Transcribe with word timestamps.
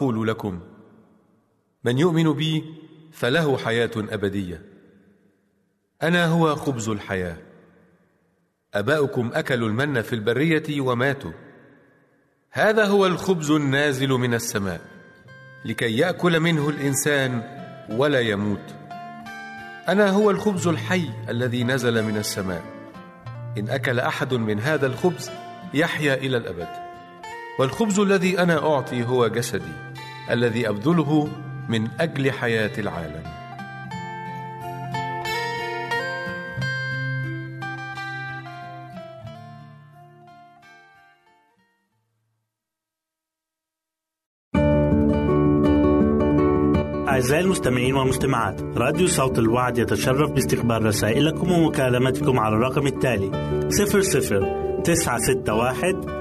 أقول 0.01 0.27
لكم 0.27 0.59
من 1.83 1.98
يؤمن 1.98 2.33
بي 2.33 2.63
فله 3.12 3.57
حياة 3.57 3.92
أبدية. 3.98 4.62
أنا 6.03 6.25
هو 6.25 6.56
خبز 6.56 6.89
الحياة. 6.89 7.38
أباؤكم 8.74 9.31
أكلوا 9.33 9.69
المن 9.69 10.01
في 10.01 10.13
البرية 10.13 10.81
وماتوا. 10.81 11.31
هذا 12.51 12.86
هو 12.86 13.06
الخبز 13.06 13.51
النازل 13.51 14.09
من 14.09 14.33
السماء 14.33 14.81
لكي 15.65 15.98
يأكل 15.98 16.39
منه 16.39 16.69
الإنسان 16.69 17.44
ولا 17.89 18.19
يموت. 18.19 18.75
أنا 19.89 20.09
هو 20.09 20.31
الخبز 20.31 20.68
الحي 20.68 21.09
الذي 21.30 21.63
نزل 21.63 22.04
من 22.04 22.18
السماء. 22.18 22.63
إن 23.57 23.69
أكل 23.69 24.00
أحد 24.00 24.33
من 24.33 24.59
هذا 24.59 24.88
الخبز 24.88 25.31
يحيا 25.74 26.13
إلى 26.13 26.38
الأبد. 26.38 26.69
والخبز 27.59 28.00
الذي 28.00 28.39
أنا 28.39 28.74
أعطي 28.74 29.04
هو 29.04 29.27
جسدي. 29.27 29.91
الذي 30.29 30.69
أبذله 30.69 31.27
من 31.69 31.88
أجل 32.00 32.31
حياة 32.31 32.71
العالم. 32.77 33.23
أعزائي 47.07 47.44
المستمعين 47.44 47.95
والمستمعات 47.95 48.62
راديو 48.62 49.07
صوت 49.07 49.39
الوعد 49.39 49.77
يتشرف 49.77 50.31
باستقبال 50.31 50.85
رسائلكم 50.85 51.51
ومكالمتكم 51.51 52.39
على 52.39 52.56
الرقم 52.56 52.88
التالي 52.88 53.31
00 53.69 54.81
961 54.83 56.20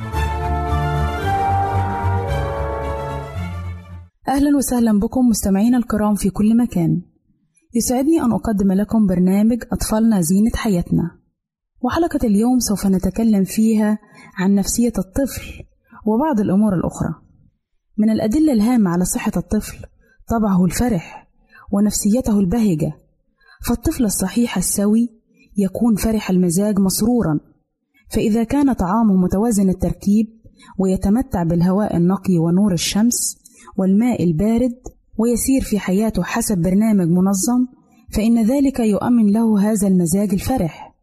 أهلا 4.41 4.57
وسهلا 4.57 4.99
بكم 4.99 5.27
مستمعينا 5.29 5.77
الكرام 5.77 6.15
في 6.15 6.29
كل 6.29 6.57
مكان. 6.57 7.01
يسعدني 7.73 8.21
أن 8.21 8.31
أقدم 8.31 8.71
لكم 8.71 9.07
برنامج 9.07 9.63
أطفالنا 9.71 10.21
زينة 10.21 10.51
حياتنا. 10.55 11.11
وحلقة 11.81 12.19
اليوم 12.23 12.59
سوف 12.59 12.87
نتكلم 12.87 13.43
فيها 13.43 13.97
عن 14.37 14.55
نفسية 14.55 14.93
الطفل 14.97 15.63
وبعض 16.05 16.39
الأمور 16.39 16.73
الأخرى. 16.75 17.15
من 17.97 18.09
الأدلة 18.09 18.53
الهامة 18.53 18.89
على 18.89 19.05
صحة 19.05 19.31
الطفل 19.37 19.85
طبعه 20.29 20.65
الفرح 20.65 21.27
ونفسيته 21.71 22.39
البهجة. 22.39 22.93
فالطفل 23.67 24.05
الصحيح 24.05 24.57
السوي 24.57 25.09
يكون 25.57 25.95
فرح 25.95 26.29
المزاج 26.29 26.79
مسرورا. 26.79 27.39
فإذا 28.09 28.43
كان 28.43 28.73
طعامه 28.73 29.15
متوازن 29.15 29.69
التركيب 29.69 30.27
ويتمتع 30.79 31.43
بالهواء 31.43 31.97
النقي 31.97 32.37
ونور 32.37 32.73
الشمس 32.73 33.40
والماء 33.77 34.23
البارد 34.23 34.75
ويسير 35.17 35.61
في 35.61 35.79
حياته 35.79 36.23
حسب 36.23 36.57
برنامج 36.57 37.07
منظم 37.07 37.67
فإن 38.11 38.45
ذلك 38.45 38.79
يؤمن 38.79 39.31
له 39.31 39.71
هذا 39.71 39.87
المزاج 39.87 40.33
الفرح. 40.33 40.95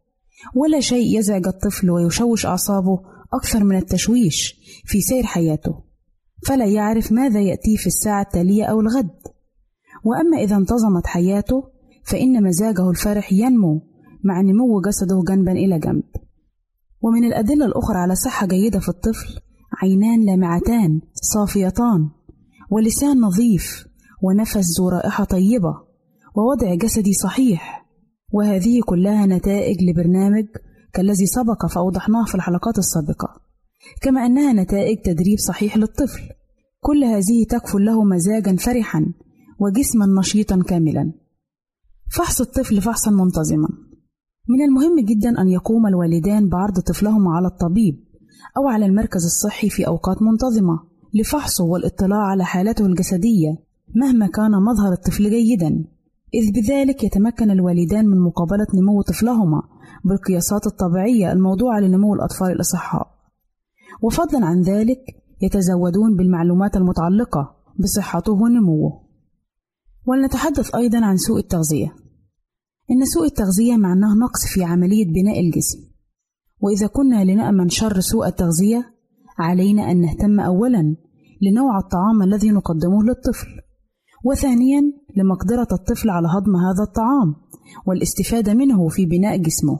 ولا 0.55 0.79
شيء 0.79 1.19
يزعج 1.19 1.47
الطفل 1.47 1.89
ويشوش 1.89 2.45
أعصابه 2.45 2.99
أكثر 3.33 3.63
من 3.63 3.75
التشويش 3.75 4.55
في 4.85 5.01
سير 5.01 5.23
حياته. 5.23 5.83
فلا 6.47 6.65
يعرف 6.65 7.11
ماذا 7.11 7.41
يأتيه 7.41 7.75
في 7.77 7.87
الساعة 7.87 8.21
التالية 8.21 8.63
أو 8.63 8.81
الغد. 8.81 9.19
وأما 10.03 10.37
إذا 10.37 10.55
انتظمت 10.55 11.07
حياته 11.07 11.63
فإن 12.05 12.43
مزاجه 12.43 12.89
الفرح 12.89 13.33
ينمو 13.33 13.81
مع 14.23 14.41
نمو 14.41 14.81
جسده 14.81 15.23
جنبا 15.27 15.51
إلى 15.51 15.79
جنب. 15.79 16.03
ومن 17.01 17.25
الأدلة 17.25 17.65
الأخرى 17.65 17.97
على 17.97 18.15
صحة 18.15 18.47
جيدة 18.47 18.79
في 18.79 18.89
الطفل 18.89 19.39
عينان 19.81 20.25
لامعتان 20.25 21.01
صافيتان. 21.13 22.09
ولسان 22.71 23.19
نظيف 23.19 23.87
ونفس 24.23 24.79
ذو 24.79 24.89
رائحة 24.89 25.23
طيبة 25.23 25.75
ووضع 26.35 26.75
جسدي 26.75 27.13
صحيح. 27.13 27.85
وهذه 28.33 28.81
كلها 28.85 29.25
نتائج 29.25 29.83
لبرنامج 29.83 30.45
كالذي 30.93 31.25
سبق 31.25 31.65
فأوضحناه 31.65 32.25
في 32.25 32.35
الحلقات 32.35 32.77
السابقة. 32.77 33.41
كما 34.01 34.25
أنها 34.25 34.53
نتائج 34.53 34.97
تدريب 34.97 35.37
صحيح 35.37 35.77
للطفل. 35.77 36.21
كل 36.79 37.03
هذه 37.03 37.45
تكفل 37.49 37.85
له 37.85 38.03
مزاجا 38.03 38.55
فرحا 38.55 39.13
وجسما 39.59 40.19
نشيطا 40.19 40.63
كاملا. 40.67 41.13
فحص 42.11 42.41
الطفل 42.41 42.81
فحصا 42.81 43.11
منتظما. 43.11 43.67
من 44.49 44.61
المهم 44.65 45.05
جدا 45.05 45.41
أن 45.41 45.47
يقوم 45.49 45.87
الوالدان 45.87 46.49
بعرض 46.49 46.79
طفلهما 46.79 47.31
على 47.35 47.47
الطبيب 47.47 47.95
أو 48.57 48.67
على 48.67 48.85
المركز 48.85 49.25
الصحي 49.25 49.69
في 49.69 49.87
أوقات 49.87 50.17
منتظمة. 50.21 50.88
لفحصه 51.13 51.63
والاطلاع 51.63 52.19
على 52.19 52.45
حالته 52.45 52.85
الجسدية 52.85 53.57
مهما 53.95 54.27
كان 54.27 54.51
مظهر 54.51 54.93
الطفل 54.93 55.29
جيدا. 55.29 55.85
إذ 56.33 56.51
بذلك 56.51 57.03
يتمكن 57.03 57.51
الوالدان 57.51 58.05
من 58.05 58.19
مقابلة 58.19 58.67
نمو 58.73 59.01
طفلهما 59.01 59.61
بالقياسات 60.05 60.67
الطبيعية 60.67 61.31
الموضوعة 61.31 61.79
لنمو 61.79 62.13
الأطفال 62.13 62.51
الأصحاء. 62.51 63.07
وفضلا 64.01 64.45
عن 64.45 64.61
ذلك 64.61 64.99
يتزودون 65.41 66.15
بالمعلومات 66.15 66.77
المتعلقة 66.77 67.55
بصحته 67.79 68.31
ونموه. 68.31 69.01
ولنتحدث 70.05 70.75
أيضا 70.75 71.05
عن 71.05 71.17
سوء 71.17 71.39
التغذية. 71.39 71.95
إن 72.91 73.05
سوء 73.05 73.25
التغذية 73.25 73.77
معناه 73.77 74.15
نقص 74.15 74.53
في 74.53 74.63
عملية 74.63 75.05
بناء 75.05 75.39
الجسم. 75.39 75.79
وإذا 76.59 76.87
كنا 76.87 77.23
لنأمن 77.23 77.69
شر 77.69 77.99
سوء 77.99 78.27
التغذية 78.27 78.98
علينا 79.39 79.91
أن 79.91 80.01
نهتم 80.01 80.39
أولا 80.39 80.95
لنوع 81.41 81.77
الطعام 81.77 82.23
الذي 82.23 82.51
نقدمه 82.51 83.03
للطفل 83.03 83.47
وثانيا 84.25 84.81
لمقدرة 85.17 85.67
الطفل 85.71 86.09
على 86.09 86.27
هضم 86.27 86.55
هذا 86.55 86.83
الطعام 86.83 87.35
والاستفادة 87.87 88.53
منه 88.53 88.87
في 88.87 89.05
بناء 89.05 89.37
جسمه 89.37 89.79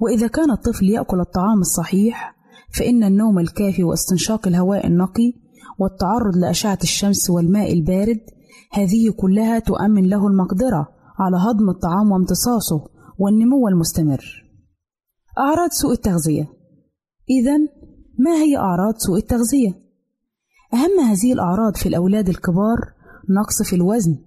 وإذا 0.00 0.26
كان 0.26 0.50
الطفل 0.50 0.84
يأكل 0.84 1.20
الطعام 1.20 1.60
الصحيح 1.60 2.36
فإن 2.78 3.04
النوم 3.04 3.38
الكافي 3.38 3.84
واستنشاق 3.84 4.48
الهواء 4.48 4.86
النقي 4.86 5.32
والتعرض 5.78 6.36
لأشعة 6.36 6.78
الشمس 6.82 7.30
والماء 7.30 7.72
البارد 7.72 8.20
هذه 8.72 9.10
كلها 9.16 9.58
تؤمن 9.58 10.08
له 10.08 10.26
المقدرة 10.26 10.88
على 11.18 11.36
هضم 11.36 11.70
الطعام 11.70 12.12
وامتصاصه 12.12 12.84
والنمو 13.18 13.68
المستمر. 13.68 14.24
أعراض 15.38 15.70
سوء 15.70 15.92
التغذية 15.92 16.48
إذا 17.30 17.56
ما 18.24 18.34
هي 18.42 18.56
أعراض 18.56 18.94
سوء 18.96 19.18
التغذية؟ 19.18 19.82
أهم 20.74 21.00
هذه 21.08 21.32
الأعراض 21.32 21.76
في 21.76 21.88
الأولاد 21.88 22.28
الكبار 22.28 22.78
نقص 23.30 23.62
في 23.62 23.76
الوزن 23.76 24.18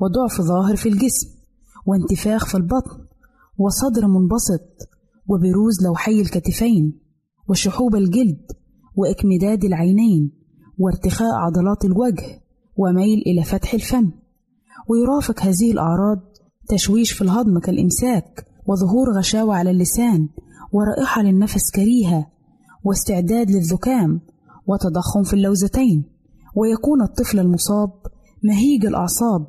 وضعف 0.00 0.40
ظاهر 0.40 0.76
في 0.76 0.88
الجسم 0.88 1.28
وانتفاخ 1.86 2.46
في 2.46 2.54
البطن 2.54 3.06
وصدر 3.58 4.06
منبسط 4.06 4.88
وبروز 5.28 5.84
لوحي 5.84 6.20
الكتفين 6.20 7.00
وشحوب 7.48 7.94
الجلد 7.94 8.46
وإكمداد 8.96 9.64
العينين 9.64 10.32
وارتخاء 10.78 11.34
عضلات 11.34 11.84
الوجه 11.84 12.40
وميل 12.76 13.22
إلى 13.26 13.44
فتح 13.44 13.74
الفم 13.74 14.10
ويرافق 14.88 15.40
هذه 15.40 15.72
الأعراض 15.72 16.18
تشويش 16.68 17.12
في 17.12 17.22
الهضم 17.22 17.58
كالإمساك 17.58 18.46
وظهور 18.66 19.18
غشاوة 19.18 19.54
على 19.56 19.70
اللسان 19.70 20.28
ورائحة 20.72 21.22
للنفس 21.22 21.70
كريهة 21.74 22.26
واستعداد 22.84 23.50
للزكام 23.50 24.20
وتضخم 24.66 25.22
في 25.22 25.34
اللوزتين 25.34 26.04
ويكون 26.56 27.02
الطفل 27.02 27.38
المصاب 27.38 27.92
مهيج 28.44 28.86
الأعصاب 28.86 29.46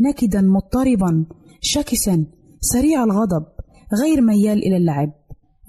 نكدا 0.00 0.40
مضطربا 0.40 1.26
شكسا 1.60 2.26
سريع 2.60 3.04
الغضب 3.04 3.44
غير 4.02 4.20
ميال 4.20 4.58
إلى 4.58 4.76
اللعب 4.76 5.12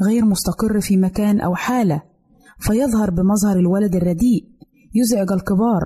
غير 0.02 0.26
مستقر 0.26 0.82
في 0.82 0.98
مكان 0.98 1.42
أو 1.42 1.56
حالة 1.56 2.02
فيظهر 2.60 3.10
بمظهر 3.12 3.60
الولد 3.60 3.96
الرديء 3.96 4.44
يزعج 4.96 5.32
الكبار 5.32 5.84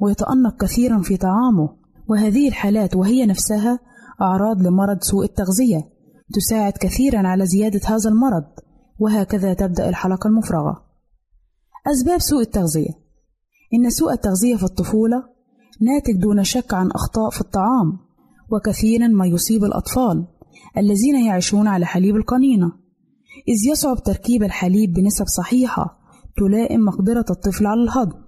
ويتأنق 0.00 0.64
كثيرا 0.64 0.98
في 1.02 1.16
طعامه 1.16 1.68
وهذه 2.08 2.48
الحالات 2.48 2.96
وهي 2.96 3.26
نفسها 3.26 3.78
أعراض 4.20 4.62
لمرض 4.62 5.02
سوء 5.02 5.24
التغذية 5.24 5.88
تساعد 6.34 6.72
كثيرا 6.72 7.28
على 7.28 7.46
زيادة 7.46 7.80
هذا 7.84 8.10
المرض. 8.10 8.44
وهكذا 8.98 9.54
تبدأ 9.54 9.88
الحلقة 9.88 10.28
المفرغة. 10.28 10.84
أسباب 11.86 12.18
سوء 12.18 12.40
التغذية. 12.40 12.90
إن 13.74 13.90
سوء 13.90 14.12
التغذية 14.12 14.56
في 14.56 14.62
الطفولة 14.62 15.22
ناتج 15.80 16.20
دون 16.20 16.44
شك 16.44 16.74
عن 16.74 16.90
أخطاء 16.90 17.30
في 17.30 17.40
الطعام 17.40 17.98
وكثيرا 18.52 19.08
ما 19.08 19.26
يصيب 19.26 19.64
الأطفال 19.64 20.26
الذين 20.78 21.26
يعيشون 21.26 21.66
على 21.66 21.86
حليب 21.86 22.16
القنينة. 22.16 22.72
إذ 23.48 23.70
يصعب 23.72 24.02
تركيب 24.02 24.42
الحليب 24.42 24.92
بنسب 24.92 25.24
صحيحة 25.26 25.98
تلائم 26.36 26.80
مقدرة 26.80 27.24
الطفل 27.30 27.66
على 27.66 27.82
الهضم 27.82 28.18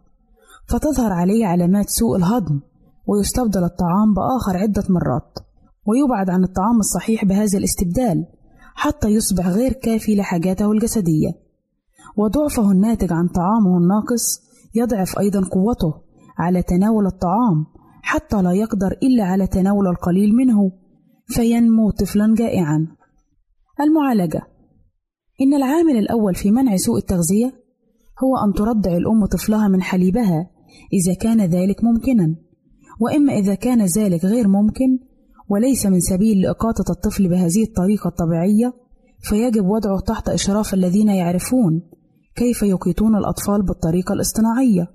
فتظهر 0.69 1.13
عليه 1.13 1.47
علامات 1.47 1.89
سوء 1.89 2.17
الهضم 2.17 2.61
ويستبدل 3.07 3.65
الطعام 3.65 4.15
بآخر 4.15 4.57
عدة 4.57 4.85
مرات 4.89 5.39
ويبعد 5.87 6.31
عن 6.31 6.45
الطعام 6.45 6.79
الصحيح 6.79 7.25
بهذا 7.25 7.59
الاستبدال. 7.59 8.27
حتى 8.81 9.09
يصبح 9.09 9.49
غير 9.49 9.73
كافي 9.73 10.17
لحاجاته 10.17 10.73
الجسدية. 10.73 11.29
وضعفه 12.17 12.71
الناتج 12.71 13.13
عن 13.13 13.29
طعامه 13.29 13.79
الناقص 13.79 14.41
يضعف 14.75 15.19
أيضا 15.19 15.41
قوته 15.41 15.95
على 16.39 16.63
تناول 16.63 17.07
الطعام 17.07 17.67
حتى 18.03 18.43
لا 18.43 18.53
يقدر 18.53 18.93
إلا 19.03 19.25
على 19.25 19.47
تناول 19.47 19.87
القليل 19.87 20.35
منه 20.35 20.73
فينمو 21.27 21.91
طفلا 21.91 22.35
جائعا. 22.35 22.87
المعالجة. 23.81 24.43
إن 25.41 25.55
العامل 25.55 25.97
الأول 25.97 26.35
في 26.35 26.51
منع 26.51 26.77
سوء 26.77 26.99
التغذية 26.99 27.53
هو 28.25 28.37
أن 28.47 28.53
ترضع 28.53 28.97
الأم 28.97 29.27
طفلها 29.27 29.69
من 29.69 29.83
حليبها 29.83 30.51
إذا 30.93 31.15
كان 31.15 31.41
ذلك 31.41 31.85
ممكنا 31.85 32.37
وإما 33.01 33.33
إذا 33.33 33.55
كان 33.55 33.87
ذلك 33.99 34.25
غير 34.25 34.49
ممكن 34.49 35.08
وليس 35.49 35.87
من 35.87 36.01
سبيل 36.01 36.41
لإقاطة 36.41 36.93
الطفل 36.93 37.29
بهذه 37.29 37.63
الطريقة 37.63 38.09
الطبيعية 38.09 38.73
فيجب 39.21 39.65
وضعه 39.65 40.01
تحت 40.01 40.29
إشراف 40.29 40.75
الذين 40.75 41.09
يعرفون 41.09 41.83
كيف 42.37 42.63
يقيتون 42.63 43.17
الأطفال 43.17 43.63
بالطريقة 43.63 44.13
الاصطناعية. 44.13 44.87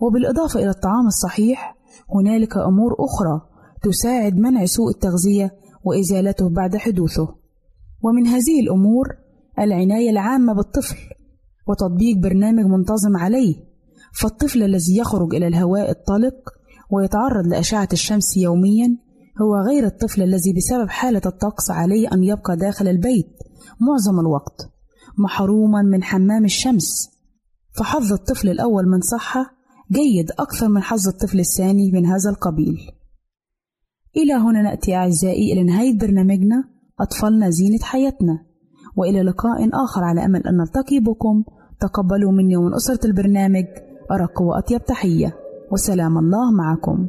وبالإضافة 0.00 0.60
إلى 0.60 0.70
الطعام 0.70 1.06
الصحيح 1.06 1.76
هنالك 2.14 2.56
أمور 2.56 2.96
أخرى 2.98 3.40
تساعد 3.82 4.36
منع 4.36 4.64
سوء 4.64 4.90
التغذية 4.90 5.50
وإزالته 5.84 6.48
بعد 6.48 6.76
حدوثه. 6.76 7.28
ومن 8.02 8.26
هذه 8.26 8.60
الأمور 8.62 9.06
العناية 9.58 10.10
العامة 10.10 10.52
بالطفل 10.52 10.96
وتطبيق 11.68 12.16
برنامج 12.16 12.64
منتظم 12.64 13.16
عليه 13.16 13.54
فالطفل 14.20 14.62
الذي 14.62 14.96
يخرج 14.96 15.34
إلى 15.34 15.46
الهواء 15.46 15.90
الطلق 15.90 16.34
ويتعرض 16.90 17.46
لأشعة 17.46 17.88
الشمس 17.92 18.36
يوميا 18.36 18.96
هو 19.42 19.56
غير 19.56 19.86
الطفل 19.86 20.22
الذي 20.22 20.52
بسبب 20.56 20.88
حالة 20.88 21.22
الطقس 21.26 21.70
عليه 21.70 22.08
أن 22.12 22.24
يبقى 22.24 22.56
داخل 22.56 22.88
البيت 22.88 23.28
معظم 23.80 24.20
الوقت 24.20 24.70
محروما 25.18 25.82
من 25.82 26.02
حمام 26.02 26.44
الشمس. 26.44 27.10
فحظ 27.78 28.12
الطفل 28.12 28.48
الأول 28.48 28.88
من 28.88 29.00
صحة 29.00 29.46
جيد 29.92 30.30
أكثر 30.38 30.68
من 30.68 30.82
حظ 30.82 31.08
الطفل 31.08 31.40
الثاني 31.40 31.92
من 31.92 32.06
هذا 32.06 32.30
القبيل. 32.30 32.76
إلى 34.16 34.34
هنا 34.34 34.62
نأتي 34.62 34.94
أعزائي 34.94 35.52
إلى 35.52 35.62
نهاية 35.62 35.98
برنامجنا 35.98 36.64
أطفالنا 37.00 37.50
زينة 37.50 37.78
حياتنا 37.82 38.46
وإلى 38.96 39.22
لقاء 39.22 39.68
آخر 39.84 40.04
على 40.04 40.24
أمل 40.24 40.46
أن 40.46 40.56
نلتقي 40.56 41.00
بكم. 41.00 41.44
تقبلوا 41.80 42.32
مني 42.32 42.56
ومن 42.56 42.74
أسرة 42.74 43.06
البرنامج 43.06 43.64
أرق 44.12 44.42
وأطيب 44.42 44.84
تحية 44.84 45.36
وسلام 45.72 46.18
الله 46.18 46.52
معكم. 46.52 47.08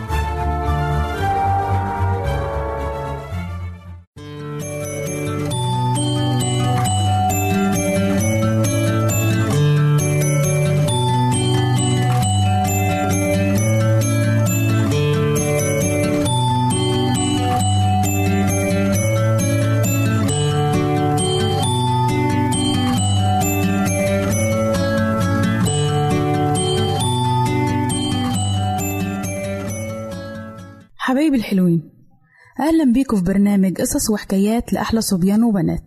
أهلا 32.71 32.93
بيكم 32.93 33.17
في 33.17 33.23
برنامج 33.23 33.81
قصص 33.81 34.09
وحكايات 34.09 34.73
لأحلى 34.73 35.01
صبيان 35.01 35.43
وبنات. 35.43 35.83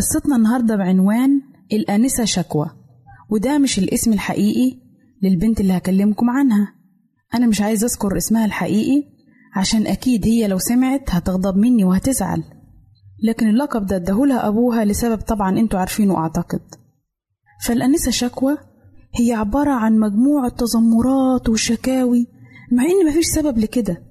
قصتنا 0.00 0.36
النهاردة 0.36 0.76
بعنوان 0.76 1.40
الآنسة 1.72 2.24
شكوى 2.24 2.70
وده 3.30 3.58
مش 3.58 3.78
الاسم 3.78 4.12
الحقيقي 4.12 4.78
للبنت 5.22 5.60
اللي 5.60 5.72
هكلمكم 5.76 6.30
عنها. 6.30 6.74
أنا 7.34 7.46
مش 7.46 7.60
عايز 7.60 7.84
أذكر 7.84 8.16
اسمها 8.16 8.44
الحقيقي 8.44 9.08
عشان 9.56 9.86
أكيد 9.86 10.24
هي 10.26 10.48
لو 10.48 10.58
سمعت 10.58 11.10
هتغضب 11.10 11.56
مني 11.56 11.84
وهتزعل. 11.84 12.42
لكن 13.24 13.48
اللقب 13.48 13.86
ده 13.86 13.96
اداهولها 13.96 14.48
أبوها 14.48 14.84
لسبب 14.84 15.20
طبعا 15.20 15.58
أنتوا 15.58 15.78
عارفينه 15.80 16.16
أعتقد. 16.16 16.60
فالآنسة 17.64 18.10
شكوى 18.10 18.56
هي 19.20 19.32
عبارة 19.32 19.70
عن 19.70 19.98
مجموعة 19.98 20.48
تذمرات 20.48 21.48
وشكاوي 21.48 22.26
مع 22.72 22.82
إن 22.84 23.08
مفيش 23.10 23.26
سبب 23.26 23.58
لكده 23.58 24.02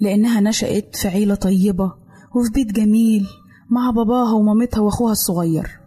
لأنها 0.00 0.40
نشأت 0.40 0.96
في 0.96 1.08
عيلة 1.08 1.34
طيبة 1.34 1.92
وفي 2.36 2.52
بيت 2.54 2.72
جميل 2.72 3.26
مع 3.70 3.90
باباها 3.90 4.32
ومامتها 4.32 4.80
وأخوها 4.80 5.12
الصغير. 5.12 5.80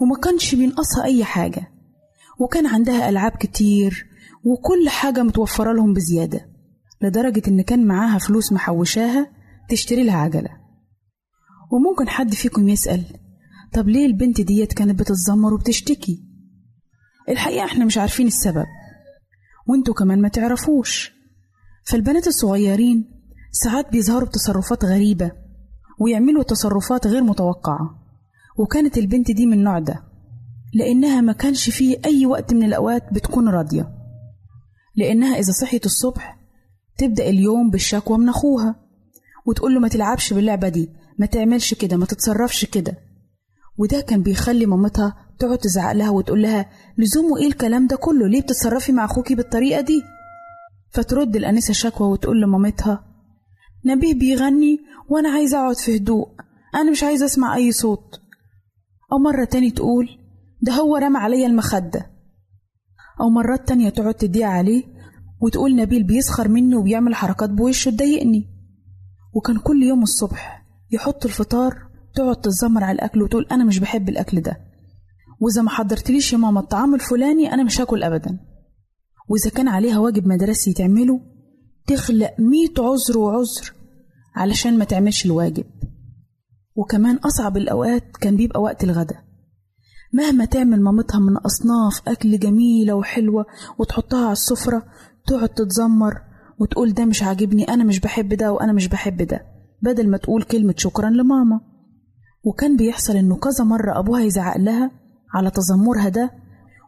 وما 0.00 0.20
كانش 0.22 0.54
بينقصها 0.54 1.04
أي 1.04 1.24
حاجة. 1.24 1.72
وكان 2.38 2.66
عندها 2.66 3.08
ألعاب 3.08 3.32
كتير 3.32 4.06
وكل 4.44 4.88
حاجة 4.88 5.22
متوفرة 5.22 5.72
لهم 5.72 5.94
بزيادة 5.94 6.48
لدرجة 7.02 7.42
إن 7.48 7.62
كان 7.62 7.86
معاها 7.86 8.18
فلوس 8.18 8.52
محوشاها 8.52 9.30
تشتري 9.68 10.04
لها 10.04 10.16
عجلة. 10.16 10.50
وممكن 11.72 12.08
حد 12.08 12.34
فيكم 12.34 12.68
يسأل 12.68 13.04
طب 13.72 13.88
ليه 13.88 14.06
البنت 14.06 14.40
ديت 14.40 14.72
كانت 14.72 14.98
بتتذمر 15.00 15.54
وبتشتكي؟ 15.54 16.22
الحقيقة 17.28 17.64
إحنا 17.64 17.84
مش 17.84 17.98
عارفين 17.98 18.26
السبب. 18.26 18.66
وإنتوا 19.66 19.94
كمان 19.94 20.20
ما 20.20 20.28
تعرفوش. 20.28 21.12
فالبنات 21.84 22.26
الصغيرين 22.26 23.10
ساعات 23.52 23.92
بيظهروا 23.92 24.28
بتصرفات 24.28 24.84
غريبة. 24.84 25.32
ويعملوا 26.00 26.42
تصرفات 26.42 27.06
غير 27.06 27.22
متوقعة. 27.22 27.98
وكانت 28.58 28.98
البنت 28.98 29.30
دي 29.30 29.46
من 29.46 29.52
النوع 29.52 29.78
ده 29.78 30.02
لأنها 30.74 31.20
ما 31.20 31.32
كانش 31.32 31.70
فيه 31.70 31.96
أي 32.04 32.26
وقت 32.26 32.54
من 32.54 32.62
الأوقات 32.62 33.12
بتكون 33.12 33.48
راضية. 33.48 33.88
لأنها 34.96 35.38
إذا 35.38 35.52
صحيت 35.52 35.86
الصبح 35.86 36.38
تبدأ 36.98 37.28
اليوم 37.28 37.70
بالشكوى 37.70 38.18
من 38.18 38.28
أخوها 38.28 38.74
وتقول 39.46 39.74
له 39.74 39.80
ما 39.80 39.88
تلعبش 39.88 40.32
باللعبة 40.32 40.68
دي 40.68 40.88
ما 41.18 41.26
تعملش 41.26 41.74
كده 41.74 41.96
ما 41.96 42.06
تتصرفش 42.06 42.64
كده. 42.64 42.96
وده 43.78 44.00
كان 44.00 44.22
بيخلي 44.22 44.66
مامتها 44.66 45.16
تقعد 45.38 45.58
تزعق 45.58 45.92
لها 45.92 46.10
وتقول 46.10 46.42
لها 46.42 46.70
لزومه 46.98 47.38
إيه 47.38 47.46
الكلام 47.46 47.86
ده 47.86 47.96
كله؟ 47.96 48.28
ليه 48.28 48.40
بتتصرفي 48.40 48.92
مع 48.92 49.04
أخوكي 49.04 49.34
بالطريقة 49.34 49.80
دي؟ 49.80 50.02
فترد 50.90 51.36
الأنسة 51.36 51.72
شكوى 51.72 52.08
وتقول 52.08 52.40
لمامتها 52.42 53.04
نبيه 53.86 54.14
بيغني 54.14 54.78
وأنا 55.08 55.28
عايزة 55.28 55.58
أقعد 55.58 55.76
في 55.76 55.96
هدوء. 55.96 56.28
أنا 56.74 56.90
مش 56.90 57.02
عايزة 57.02 57.26
أسمع 57.26 57.56
أي 57.56 57.72
صوت. 57.72 58.20
أو 59.12 59.18
مرة 59.18 59.44
تاني 59.44 59.70
تقول 59.70 60.08
ده 60.62 60.72
هو 60.72 60.96
رمى 60.96 61.18
عليا 61.18 61.46
المخدة. 61.46 62.10
أو 63.20 63.28
مرات 63.30 63.68
تانية 63.68 63.88
تقعد 63.88 64.14
تدعي 64.14 64.44
عليه 64.44 64.84
وتقول 65.40 65.76
نبيل 65.76 66.02
بيسخر 66.02 66.48
مني 66.48 66.74
وبيعمل 66.76 67.14
حركات 67.14 67.50
بوشه 67.50 67.90
تضايقني. 67.90 68.48
وكان 69.34 69.58
كل 69.58 69.82
يوم 69.82 70.02
الصبح 70.02 70.66
يحط 70.90 71.24
الفطار 71.24 71.86
تقعد 72.14 72.36
تتذمر 72.36 72.84
على 72.84 72.94
الأكل 72.94 73.22
وتقول 73.22 73.46
أنا 73.52 73.64
مش 73.64 73.78
بحب 73.78 74.08
الأكل 74.08 74.40
ده. 74.40 74.60
وإذا 75.40 75.62
ما 75.62 75.70
حضرتليش 75.70 76.32
يا 76.32 76.38
ماما 76.38 76.60
الطعام 76.60 76.94
الفلاني 76.94 77.54
أنا 77.54 77.62
مش 77.64 77.80
هاكل 77.80 78.02
أبدا. 78.02 78.38
وإذا 79.28 79.50
كان 79.50 79.68
عليها 79.68 79.98
واجب 79.98 80.26
مدرسي 80.26 80.72
تعمله 80.72 81.20
تخلق 81.86 82.34
مية 82.38 82.74
عذر 82.78 83.18
وعذر 83.18 83.72
علشان 84.36 84.78
ما 84.78 84.84
تعملش 84.84 85.26
الواجب. 85.26 85.64
وكمان 86.76 87.16
أصعب 87.16 87.56
الأوقات 87.56 88.16
كان 88.16 88.36
بيبقى 88.36 88.62
وقت 88.62 88.84
الغدا 88.84 89.22
مهما 90.12 90.44
تعمل 90.44 90.80
مامتها 90.80 91.18
من 91.20 91.36
أصناف 91.36 92.08
أكل 92.08 92.38
جميلة 92.38 92.94
وحلوة 92.94 93.46
وتحطها 93.78 94.24
على 94.24 94.32
السفرة 94.32 94.82
تقعد 95.26 95.48
تتذمر 95.48 96.14
وتقول 96.58 96.92
ده 96.94 97.04
مش 97.04 97.22
عاجبني 97.22 97.64
أنا 97.64 97.84
مش 97.84 98.00
بحب 98.00 98.34
ده 98.34 98.52
وأنا 98.52 98.72
مش 98.72 98.88
بحب 98.88 99.22
ده 99.22 99.40
بدل 99.82 100.10
ما 100.10 100.16
تقول 100.16 100.42
كلمة 100.42 100.74
شكرا 100.76 101.10
لماما. 101.10 101.60
وكان 102.44 102.76
بيحصل 102.76 103.16
إنه 103.16 103.36
كذا 103.36 103.64
مرة 103.64 103.98
أبوها 103.98 104.20
يزعق 104.20 104.56
لها 104.58 104.90
على 105.34 105.50
تذمرها 105.50 106.08
ده 106.08 106.30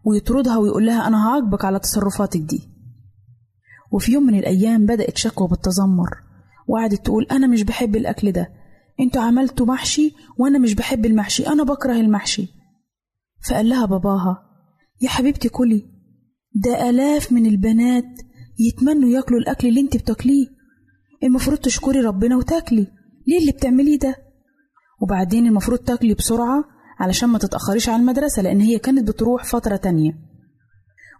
ويطردها 0.04 0.56
ويقول 0.56 0.86
لها 0.86 1.06
أنا 1.08 1.28
هعاقبك 1.28 1.64
على 1.64 1.78
تصرفاتك 1.78 2.40
دي. 2.40 2.68
وفي 3.92 4.12
يوم 4.12 4.22
من 4.22 4.38
الأيام 4.38 4.86
بدأت 4.86 5.16
شكوى 5.18 5.48
بالتذمر 5.48 6.10
وقعدت 6.68 7.04
تقول 7.04 7.26
أنا 7.30 7.46
مش 7.46 7.62
بحب 7.62 7.96
الأكل 7.96 8.32
ده. 8.32 8.48
أنتوا 9.00 9.22
عملتوا 9.22 9.66
محشي 9.66 10.14
وأنا 10.38 10.58
مش 10.58 10.74
بحب 10.74 11.06
المحشي 11.06 11.46
أنا 11.46 11.62
بكره 11.62 11.92
المحشي. 11.92 12.48
فقال 13.48 13.68
لها 13.68 13.86
باباها 13.86 14.42
يا 15.00 15.08
حبيبتي 15.08 15.48
كلي 15.48 15.86
ده 16.54 16.90
آلاف 16.90 17.32
من 17.32 17.46
البنات 17.46 18.04
يتمنوا 18.58 19.08
ياكلوا 19.08 19.40
الأكل 19.40 19.68
اللي 19.68 19.80
انت 19.80 19.96
بتاكليه. 19.96 20.46
المفروض 21.22 21.58
تشكري 21.58 22.00
ربنا 22.00 22.36
وتاكلي. 22.36 22.86
ليه 23.26 23.38
اللي 23.38 23.52
بتعمليه 23.52 23.98
ده؟ 23.98 24.16
وبعدين 25.02 25.46
المفروض 25.46 25.78
تاكلي 25.78 26.14
بسرعة 26.14 26.64
علشان 27.00 27.28
ما 27.28 27.38
تتأخريش 27.38 27.88
على 27.88 28.00
المدرسة 28.00 28.42
لأن 28.42 28.60
هي 28.60 28.78
كانت 28.78 29.08
بتروح 29.08 29.44
فترة 29.44 29.76
تانية. 29.76 30.12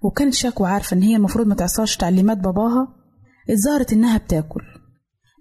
وكانت 0.02 0.34
شكوى 0.34 0.68
عارفة 0.68 0.96
إن 0.96 1.02
هي 1.02 1.16
المفروض 1.16 1.46
ما 1.46 1.54
تعصاش 1.54 1.96
تعليمات 1.96 2.38
باباها 2.38 2.96
اتظهرت 3.50 3.92
إنها 3.92 4.18
بتاكل. 4.18 4.60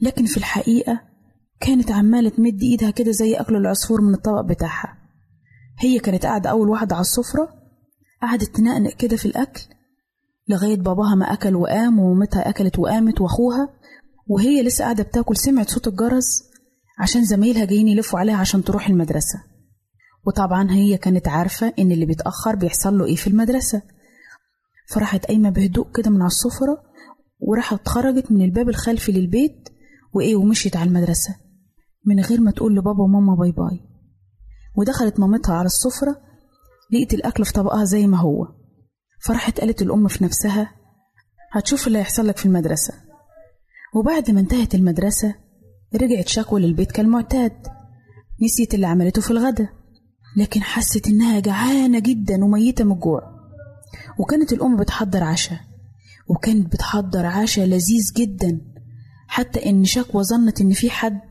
لكن 0.01 0.25
في 0.25 0.37
الحقيقة 0.37 1.01
كانت 1.59 1.91
عمالة 1.91 2.29
تمد 2.29 2.61
إيدها 2.61 2.89
كده 2.91 3.11
زي 3.11 3.33
أكل 3.35 3.55
العصفور 3.55 4.01
من 4.01 4.13
الطبق 4.13 4.41
بتاعها. 4.41 4.97
هي 5.79 5.99
كانت 5.99 6.25
قاعدة 6.25 6.49
أول 6.49 6.69
واحدة 6.69 6.95
على 6.95 7.01
السفرة 7.01 7.49
قعدت 8.21 8.55
تنقنق 8.55 8.93
كده 8.93 9.17
في 9.17 9.25
الأكل 9.25 9.61
لغاية 10.49 10.75
باباها 10.77 11.15
ما 11.15 11.33
أكل 11.33 11.55
وقام 11.55 11.99
ومامتها 11.99 12.49
أكلت 12.49 12.79
وقامت 12.79 13.21
وأخوها 13.21 13.69
وهي 14.27 14.63
لسه 14.63 14.83
قاعدة 14.83 15.03
بتاكل 15.03 15.37
سمعت 15.37 15.69
صوت 15.69 15.87
الجرس 15.87 16.43
عشان 16.99 17.25
زمايلها 17.25 17.65
جايين 17.65 17.87
يلفوا 17.87 18.19
عليها 18.19 18.35
عشان 18.35 18.63
تروح 18.63 18.87
المدرسة. 18.87 19.43
وطبعا 20.27 20.71
هي 20.71 20.97
كانت 20.97 21.27
عارفة 21.27 21.73
إن 21.79 21.91
اللي 21.91 22.05
بيتأخر 22.05 22.55
بيحصل 22.55 22.97
له 22.97 23.05
إيه 23.05 23.15
في 23.15 23.27
المدرسة. 23.27 23.81
فراحت 24.89 25.25
قايمة 25.25 25.49
بهدوء 25.49 25.91
كده 25.91 26.09
من 26.09 26.21
على 26.21 26.27
السفرة 26.27 26.83
وراحت 27.39 27.87
خرجت 27.87 28.31
من 28.31 28.41
الباب 28.41 28.69
الخلفي 28.69 29.11
للبيت 29.11 29.69
وإيه 30.13 30.35
ومشيت 30.35 30.75
على 30.77 30.87
المدرسة 30.87 31.35
من 32.05 32.19
غير 32.19 32.41
ما 32.41 32.51
تقول 32.51 32.75
لبابا 32.75 33.03
وماما 33.03 33.35
باي 33.35 33.51
باي. 33.51 33.79
ودخلت 34.75 35.19
مامتها 35.19 35.55
على 35.55 35.65
السفرة 35.65 36.21
لقيت 36.93 37.13
الأكل 37.13 37.45
في 37.45 37.53
طبقها 37.53 37.83
زي 37.83 38.07
ما 38.07 38.17
هو. 38.17 38.47
فراحت 39.21 39.59
قالت 39.59 39.81
الأم 39.81 40.07
في 40.07 40.23
نفسها 40.23 40.71
هتشوف 41.51 41.87
اللي 41.87 41.99
هيحصل 41.99 42.27
لك 42.27 42.37
في 42.37 42.45
المدرسة. 42.45 42.93
وبعد 43.95 44.31
ما 44.31 44.39
انتهت 44.39 44.75
المدرسة 44.75 45.35
رجعت 45.95 46.27
شكوى 46.27 46.61
للبيت 46.61 46.91
كالمعتاد. 46.91 47.67
نسيت 48.43 48.73
اللي 48.73 48.87
عملته 48.87 49.21
في 49.21 49.31
الغدا 49.31 49.69
لكن 50.37 50.61
حست 50.61 51.07
إنها 51.07 51.39
جعانة 51.39 51.99
جدا 51.99 52.43
وميتة 52.45 52.83
من 52.83 52.91
الجوع. 52.91 53.21
وكانت 54.19 54.53
الأم 54.53 54.77
بتحضر 54.77 55.23
عشاء 55.23 55.59
وكانت 56.27 56.73
بتحضر 56.73 57.25
عشاء 57.25 57.65
لذيذ 57.65 58.13
جدا. 58.17 58.61
حتى 59.37 59.69
إن 59.69 59.85
شكوى 59.85 60.23
ظنت 60.23 60.61
إن 60.61 60.71
في 60.71 60.89
حد 60.89 61.21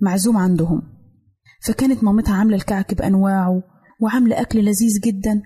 معزوم 0.00 0.36
عندهم. 0.36 0.82
فكانت 1.62 2.04
مامتها 2.04 2.34
عاملة 2.34 2.56
الكعك 2.56 2.94
بأنواعه 2.94 3.62
وعاملة 4.00 4.40
أكل 4.40 4.58
لذيذ 4.58 5.00
جدا. 5.04 5.42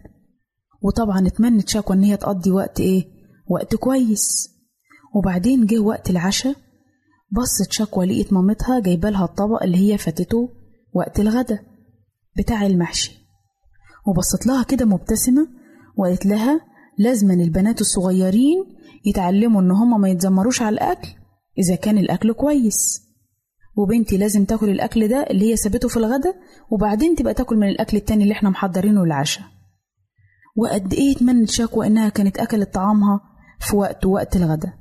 وطبعا 0.83 1.27
اتمنت 1.27 1.69
شكوى 1.69 1.97
إن 1.97 2.03
هي 2.03 2.17
تقضي 2.17 2.51
وقت 2.51 2.81
إيه؟ 2.81 3.05
وقت 3.51 3.77
كويس. 3.77 4.49
وبعدين 5.15 5.67
جه 5.67 5.79
وقت 5.79 6.11
العشاء 6.11 6.57
بصت 7.33 7.73
شكوى 7.73 8.07
لقيت 8.07 8.33
مامتها 8.33 8.81
جايبة 8.81 9.11
لها 9.11 9.25
الطبق 9.25 9.63
اللي 9.63 9.93
هي 9.93 9.99
فاتته 9.99 10.49
وقت 10.95 11.21
الغدا 11.21 11.59
بتاع 12.37 12.67
المحشي. 12.67 13.13
وبصت 14.07 14.47
لها 14.47 14.63
كده 14.63 14.85
مبتسمة 14.85 15.49
وقالت 15.97 16.27
لها 16.27 16.61
لازما 16.99 17.35
البنات 17.35 17.81
الصغيرين 17.81 18.65
يتعلموا 19.05 19.61
إن 19.61 19.71
هما 19.71 19.99
ما 19.99 20.09
يتذمروش 20.09 20.63
على 20.63 20.75
الأكل 20.75 21.20
إذا 21.61 21.75
كان 21.75 21.99
الأكل 21.99 22.33
كويس. 22.33 23.03
وبنتي 23.77 24.17
لازم 24.19 24.45
تاكل 24.45 24.71
الأكل 24.71 25.09
ده 25.09 25.27
اللي 25.31 25.51
هي 25.53 25.57
سابته 25.57 25.89
في 25.89 25.97
الغدا 25.97 26.35
وبعدين 26.71 27.15
تبقى 27.17 27.35
تاكل 27.35 27.57
من 27.57 27.69
الأكل 27.69 27.97
التاني 27.97 28.23
اللي 28.23 28.33
إحنا 28.33 28.51
محضرينه 28.51 29.05
للعشاء. 29.05 29.45
وقد 30.57 30.93
إيه 30.95 31.17
اتمنت 31.17 31.51
شكوى 31.51 31.87
إنها 31.87 32.09
كانت 32.09 32.39
أكلت 32.39 32.75
طعامها 32.75 33.21
في 33.61 33.77
وقت 33.77 34.07
وقت 34.07 34.37
الغدا. 34.37 34.73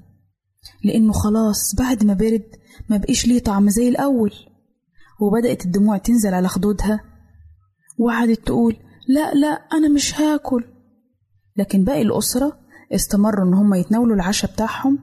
لأنه 0.84 1.14
خلاص 1.14 1.76
بعد 1.76 2.06
ما 2.06 2.14
برد 2.14 2.56
ما 2.90 2.98
بقيش 2.98 3.28
ليه 3.28 3.40
طعم 3.40 3.70
زي 3.70 3.90
الأول. 3.90 4.34
وبدأت 5.22 5.66
الدموع 5.66 5.98
تنزل 5.98 6.34
على 6.34 6.48
خدودها. 6.48 7.00
وقعدت 8.00 8.40
تقول 8.46 8.76
لا 9.08 9.34
لا 9.34 9.48
أنا 9.48 9.90
مش 9.90 10.22
هاكل. 10.22 10.64
لكن 11.58 11.84
باقي 11.84 12.02
الأسرة 12.02 12.60
استمروا 12.92 13.48
إن 13.48 13.54
هم 13.54 13.74
يتناولوا 13.74 14.16
العشاء 14.16 14.52
بتاعهم 14.52 15.00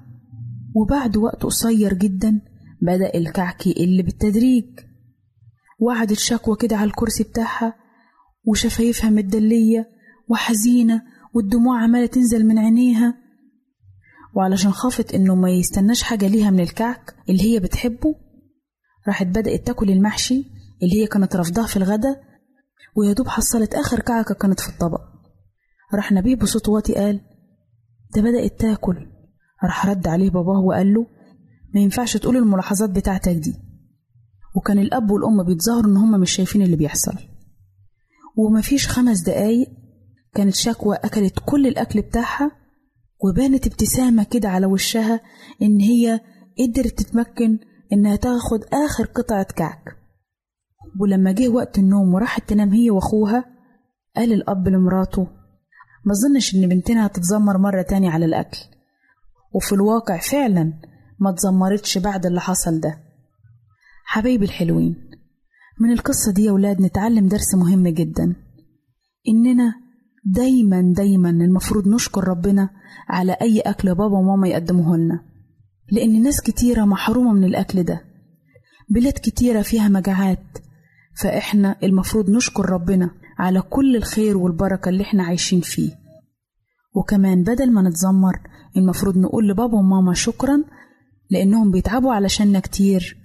وبعد 0.76 1.16
وقت 1.16 1.42
قصير 1.42 1.94
جدا 1.94 2.40
بدأ 2.82 3.14
الكعك 3.14 3.66
يقل 3.66 4.02
بالتدريج. 4.02 4.64
وقعدت 5.80 6.18
شكوى 6.18 6.56
كده 6.56 6.76
على 6.76 6.90
الكرسي 6.90 7.24
بتاعها 7.24 7.74
وشفايفها 8.44 9.10
متدليه 9.10 9.88
وحزينة 10.28 11.02
والدموع 11.34 11.82
عمالة 11.82 12.06
تنزل 12.06 12.46
من 12.46 12.58
عينيها. 12.58 13.14
وعلشان 14.34 14.72
خافت 14.72 15.14
إنه 15.14 15.34
ما 15.34 15.50
يستناش 15.50 16.02
حاجة 16.02 16.26
ليها 16.28 16.50
من 16.50 16.60
الكعك 16.60 17.14
اللي 17.28 17.42
هي 17.42 17.60
بتحبه 17.60 18.14
راحت 19.08 19.26
بدأت 19.26 19.66
تاكل 19.66 19.90
المحشي 19.90 20.44
اللي 20.82 21.02
هي 21.02 21.06
كانت 21.06 21.36
رافضاه 21.36 21.66
في 21.66 21.76
الغدا 21.76 22.16
ويا 22.96 23.12
دوب 23.12 23.28
حصلت 23.28 23.74
آخر 23.74 24.00
كعكة 24.00 24.34
كانت 24.34 24.60
في 24.60 24.68
الطبق. 24.68 25.00
راح 25.94 26.12
نبيه 26.12 26.36
بصوت 26.36 26.68
واطي 26.68 26.94
قال 26.94 27.20
ده 28.14 28.22
بدأت 28.22 28.60
تاكل. 28.60 29.15
راح 29.64 29.86
رد 29.86 30.06
عليه 30.08 30.30
باباه 30.30 30.60
وقال 30.60 30.94
له 30.94 31.06
ما 31.74 31.80
ينفعش 31.80 32.16
تقول 32.16 32.36
الملاحظات 32.36 32.90
بتاعتك 32.90 33.32
دي. 33.32 33.54
وكان 34.56 34.78
الأب 34.78 35.10
والأم 35.10 35.42
بيتظاهروا 35.42 35.90
إن 35.90 35.96
هما 35.96 36.18
مش 36.18 36.30
شايفين 36.30 36.62
اللي 36.62 36.76
بيحصل. 36.76 37.12
ومفيش 38.36 38.88
خمس 38.88 39.20
دقايق 39.20 39.68
كانت 40.34 40.54
شكوى 40.54 40.96
أكلت 40.96 41.38
كل 41.46 41.66
الأكل 41.66 42.00
بتاعها 42.02 42.50
وبانت 43.24 43.66
ابتسامة 43.66 44.24
كده 44.24 44.48
على 44.48 44.66
وشها 44.66 45.20
إن 45.62 45.80
هي 45.80 46.20
قدرت 46.58 47.02
تتمكن 47.02 47.58
إنها 47.92 48.16
تاخد 48.16 48.64
آخر 48.72 49.04
قطعة 49.04 49.42
كعك. 49.56 49.84
ولما 51.00 51.32
جه 51.32 51.48
وقت 51.48 51.78
النوم 51.78 52.14
وراحت 52.14 52.48
تنام 52.48 52.72
هي 52.72 52.90
وأخوها 52.90 53.44
قال 54.16 54.32
الأب 54.32 54.68
لمراته 54.68 55.26
ما 56.04 56.14
ظنش 56.14 56.54
إن 56.54 56.68
بنتنا 56.68 57.06
هتتذمر 57.06 57.58
مرة 57.58 57.82
تاني 57.82 58.08
على 58.08 58.24
الأكل. 58.24 58.58
وفي 59.56 59.72
الواقع 59.74 60.18
فعلا 60.18 60.72
ما 61.18 61.30
اتذمرتش 61.30 61.98
بعد 61.98 62.26
اللي 62.26 62.40
حصل 62.40 62.80
ده. 62.80 62.98
حبايبي 64.04 64.44
الحلوين 64.44 64.96
من 65.80 65.92
القصة 65.92 66.32
دي 66.32 66.44
يا 66.44 66.52
ولاد 66.52 66.80
نتعلم 66.80 67.28
درس 67.28 67.54
مهم 67.54 67.88
جدا. 67.88 68.36
إننا 69.28 69.74
دايما 70.24 70.92
دايما 70.96 71.30
المفروض 71.30 71.88
نشكر 71.88 72.28
ربنا 72.28 72.70
على 73.08 73.32
أي 73.32 73.60
أكل 73.60 73.94
بابا 73.94 74.18
وماما 74.18 74.48
يقدموه 74.48 74.96
لنا. 74.96 75.20
لأن 75.92 76.22
ناس 76.22 76.40
كتيرة 76.40 76.84
محرومة 76.84 77.32
من 77.32 77.44
الأكل 77.44 77.82
ده. 77.82 78.00
بلاد 78.90 79.12
كتيرة 79.12 79.62
فيها 79.62 79.88
مجاعات. 79.88 80.58
فإحنا 81.22 81.76
المفروض 81.82 82.30
نشكر 82.30 82.70
ربنا 82.70 83.10
على 83.38 83.60
كل 83.62 83.96
الخير 83.96 84.36
والبركة 84.36 84.88
اللي 84.88 85.02
إحنا 85.02 85.24
عايشين 85.24 85.60
فيه. 85.60 86.05
وكمان 86.96 87.42
بدل 87.42 87.72
ما 87.72 87.82
نتذمر 87.82 88.40
المفروض 88.76 89.18
نقول 89.18 89.48
لبابا 89.48 89.78
وماما 89.78 90.14
شكرا 90.14 90.64
لأنهم 91.30 91.70
بيتعبوا 91.70 92.12
علشاننا 92.12 92.60
كتير 92.60 93.16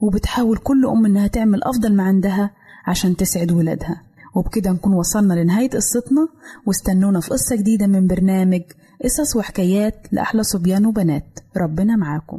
وبتحاول 0.00 0.56
كل 0.56 0.86
أم 0.86 1.06
إنها 1.06 1.26
تعمل 1.26 1.64
أفضل 1.64 1.96
ما 1.96 2.02
عندها 2.02 2.50
عشان 2.86 3.16
تسعد 3.16 3.52
ولادها. 3.52 4.02
وبكده 4.36 4.70
نكون 4.70 4.92
وصلنا 4.92 5.34
لنهاية 5.34 5.70
قصتنا 5.70 6.28
واستنونا 6.66 7.20
في 7.20 7.30
قصة 7.30 7.56
جديدة 7.56 7.86
من 7.86 8.06
برنامج 8.06 8.62
قصص 9.04 9.36
وحكايات 9.36 10.06
لأحلى 10.12 10.42
صبيان 10.42 10.86
وبنات. 10.86 11.38
ربنا 11.56 11.96
معاكم. 11.96 12.38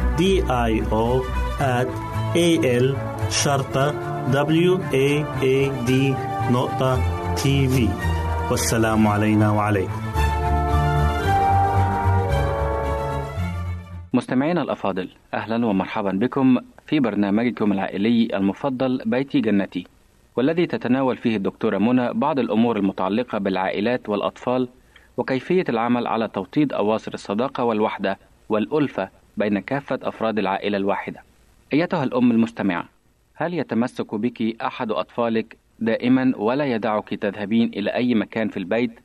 D 0.19 0.21
I 0.69 0.71
O 0.91 1.05
at 1.59 1.87
A 2.35 2.47
L 2.83 2.87
شرطة 3.29 3.85
W 4.31 4.71
A 4.93 5.07
A 5.41 5.55
D 5.87 5.91
نقطة 6.51 6.99
تي 7.35 7.67
في 7.67 7.87
والسلام 8.51 9.07
علينا 9.07 9.51
وعليكم. 9.51 10.01
مستمعينا 14.13 14.61
الأفاضل 14.61 15.09
أهلا 15.33 15.65
ومرحبا 15.65 16.11
بكم 16.11 16.57
في 16.87 16.99
برنامجكم 16.99 17.71
العائلي 17.71 18.27
المفضل 18.33 19.01
بيتي 19.05 19.41
جنتي 19.41 19.87
والذي 20.35 20.65
تتناول 20.65 21.17
فيه 21.17 21.35
الدكتورة 21.35 21.77
منى 21.77 22.13
بعض 22.13 22.39
الأمور 22.39 22.77
المتعلقة 22.77 23.37
بالعائلات 23.37 24.09
والأطفال 24.09 24.67
وكيفية 25.17 25.63
العمل 25.69 26.07
على 26.07 26.27
توطيد 26.27 26.73
أواصر 26.73 27.13
الصداقة 27.13 27.63
والوحدة 27.63 28.17
والألفة 28.49 29.09
بين 29.41 29.59
كافة 29.59 29.99
أفراد 30.03 30.39
العائلة 30.39 30.77
الواحدة. 30.77 31.23
أيتها 31.73 32.03
الأم 32.03 32.31
المستمعة 32.31 32.85
هل 33.35 33.53
يتمسك 33.53 34.15
بك 34.15 34.61
أحد 34.61 34.91
أطفالك 34.91 35.57
دائما 35.79 36.33
ولا 36.37 36.65
يدعك 36.65 37.13
تذهبين 37.13 37.67
إلى 37.73 37.89
أي 37.93 38.15
مكان 38.15 38.47
في 38.47 38.57
البيت 38.57 38.99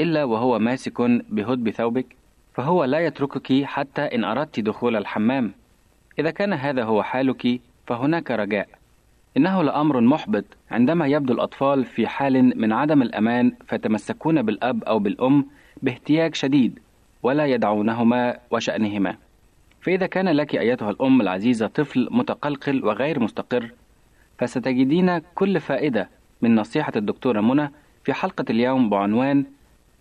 إلا 0.00 0.24
وهو 0.24 0.58
ماسك 0.58 1.00
بهدب 1.30 1.70
ثوبك؟ 1.70 2.06
فهو 2.54 2.84
لا 2.84 3.06
يتركك 3.06 3.64
حتى 3.64 4.02
إن 4.02 4.24
أردت 4.24 4.60
دخول 4.60 4.96
الحمام. 4.96 5.52
إذا 6.18 6.30
كان 6.30 6.52
هذا 6.52 6.84
هو 6.84 7.02
حالك 7.02 7.60
فهناك 7.86 8.30
رجاء. 8.30 8.68
إنه 9.36 9.62
لأمر 9.62 10.00
محبط 10.00 10.44
عندما 10.70 11.06
يبدو 11.06 11.34
الأطفال 11.34 11.84
في 11.84 12.06
حال 12.06 12.60
من 12.60 12.72
عدم 12.72 13.02
الأمان 13.02 13.52
فيتمسكون 13.66 14.42
بالأب 14.42 14.84
أو 14.84 14.98
بالأم 14.98 15.46
باحتياج 15.82 16.34
شديد 16.34 16.78
ولا 17.22 17.46
يدعونهما 17.46 18.38
وشأنهما. 18.50 19.16
فإذا 19.82 20.06
كان 20.06 20.28
لك 20.28 20.54
أيتها 20.54 20.90
الأم 20.90 21.20
العزيزة 21.20 21.66
طفل 21.66 22.08
متقلقل 22.10 22.84
وغير 22.84 23.20
مستقر 23.20 23.70
فستجدين 24.38 25.18
كل 25.18 25.60
فائدة 25.60 26.08
من 26.42 26.54
نصيحة 26.54 26.92
الدكتورة 26.96 27.40
منى 27.40 27.70
في 28.04 28.12
حلقة 28.12 28.44
اليوم 28.50 28.90
بعنوان 28.90 29.44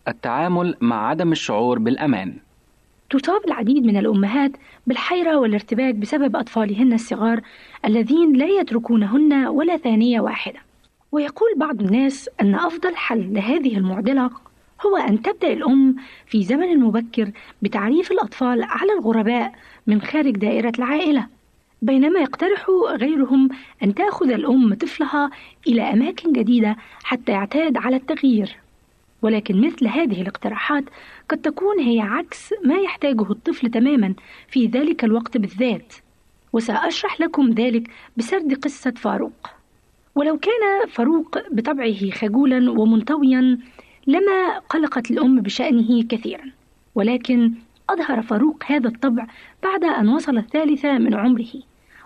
التعامل 0.08 0.76
مع 0.82 1.08
عدم 1.08 1.32
الشعور 1.32 1.80
بالأمان. 1.80 2.34
تصاب 3.10 3.46
العديد 3.48 3.86
من 3.86 3.98
الأمهات 3.98 4.52
بالحيرة 4.88 5.38
والارتباك 5.38 5.96
بسبب 5.96 6.36
أطفالهن 6.36 6.94
الصغار 6.94 7.42
الذين 7.86 8.34
لا 8.34 8.46
يتركونهن 8.46 9.34
ولا 9.48 9.78
ثانية 9.78 10.20
واحدة. 10.20 10.60
ويقول 11.12 11.50
بعض 11.58 11.82
الناس 11.82 12.30
أن 12.42 12.56
أفضل 12.56 12.96
حل 12.96 13.34
لهذه 13.34 13.78
المعضلة 13.78 14.30
هو 14.86 14.98
أن 14.98 15.22
تبدأ 15.22 15.54
الأم 15.54 15.96
في 16.28 16.44
زمن 16.44 16.80
مبكر 16.80 17.32
بتعريف 17.62 18.12
الأطفال 18.12 18.64
على 18.64 18.94
الغرباء 18.94 19.54
من 19.88 20.02
خارج 20.02 20.38
دائرة 20.38 20.74
العائلة 20.80 21.28
بينما 21.82 22.20
يقترح 22.20 22.66
غيرهم 22.90 23.50
أن 23.84 23.96
تأخذ 23.96 24.32
الأم 24.32 24.74
طفلها 24.74 25.30
إلى 25.68 25.82
أماكن 25.82 26.32
جديدة 26.34 26.76
حتى 27.04 27.32
يعتاد 27.32 27.78
على 27.78 27.96
التغيير. 27.96 28.56
ولكن 29.22 29.62
مثل 29.62 29.88
هذه 29.88 30.22
الاقتراحات 30.22 30.84
قد 31.30 31.38
تكون 31.38 31.80
هي 31.80 32.00
عكس 32.00 32.54
ما 32.66 32.76
يحتاجه 32.76 33.32
الطفل 33.32 33.72
تماما 33.72 34.14
في 34.48 34.66
ذلك 34.66 35.04
الوقت 35.04 35.38
بالذات. 35.38 35.94
وسأشرح 36.54 37.22
لكم 37.22 37.50
ذلك 37.50 37.90
بسرد 38.18 38.54
قصة 38.54 38.92
فاروق. 38.92 39.48
ولو 40.16 40.38
كان 40.38 40.88
فاروق 40.90 41.38
بطبعه 41.52 42.10
خجولا 42.12 42.72
ومنطويا 42.72 43.58
لما 44.08 44.60
قلقت 44.60 45.12
الأم 45.12 45.42
بشأنه 45.42 46.04
كثيرا 46.04 46.52
ولكن 46.96 47.52
أظهر 47.90 48.22
فاروق 48.22 48.64
هذا 48.66 48.88
الطبع 48.88 49.28
بعد 49.64 49.84
أن 49.84 50.10
وصل 50.10 50.38
الثالثة 50.38 50.98
من 50.98 51.14
عمره 51.14 51.54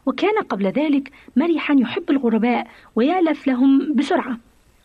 وكان 0.06 0.44
قبل 0.50 0.66
ذلك 0.66 1.12
مرحا 1.36 1.74
يحب 1.74 2.10
الغرباء 2.10 2.68
ويألف 2.96 3.48
لهم 3.48 3.94
بسرعة. 3.96 4.38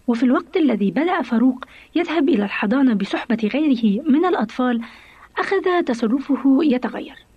وفي 0.07 0.23
الوقت 0.23 0.57
الذي 0.57 0.91
بدأ 0.91 1.23
فاروق 1.23 1.65
يذهب 1.95 2.29
إلى 2.29 2.45
الحضانة 2.45 2.95
بصحبة 2.95 3.51
غيره 3.55 4.03
من 4.09 4.25
الأطفال 4.25 4.81
أخذ 5.39 5.83
تصرفه 5.83 6.59
يتغير. 6.63 7.30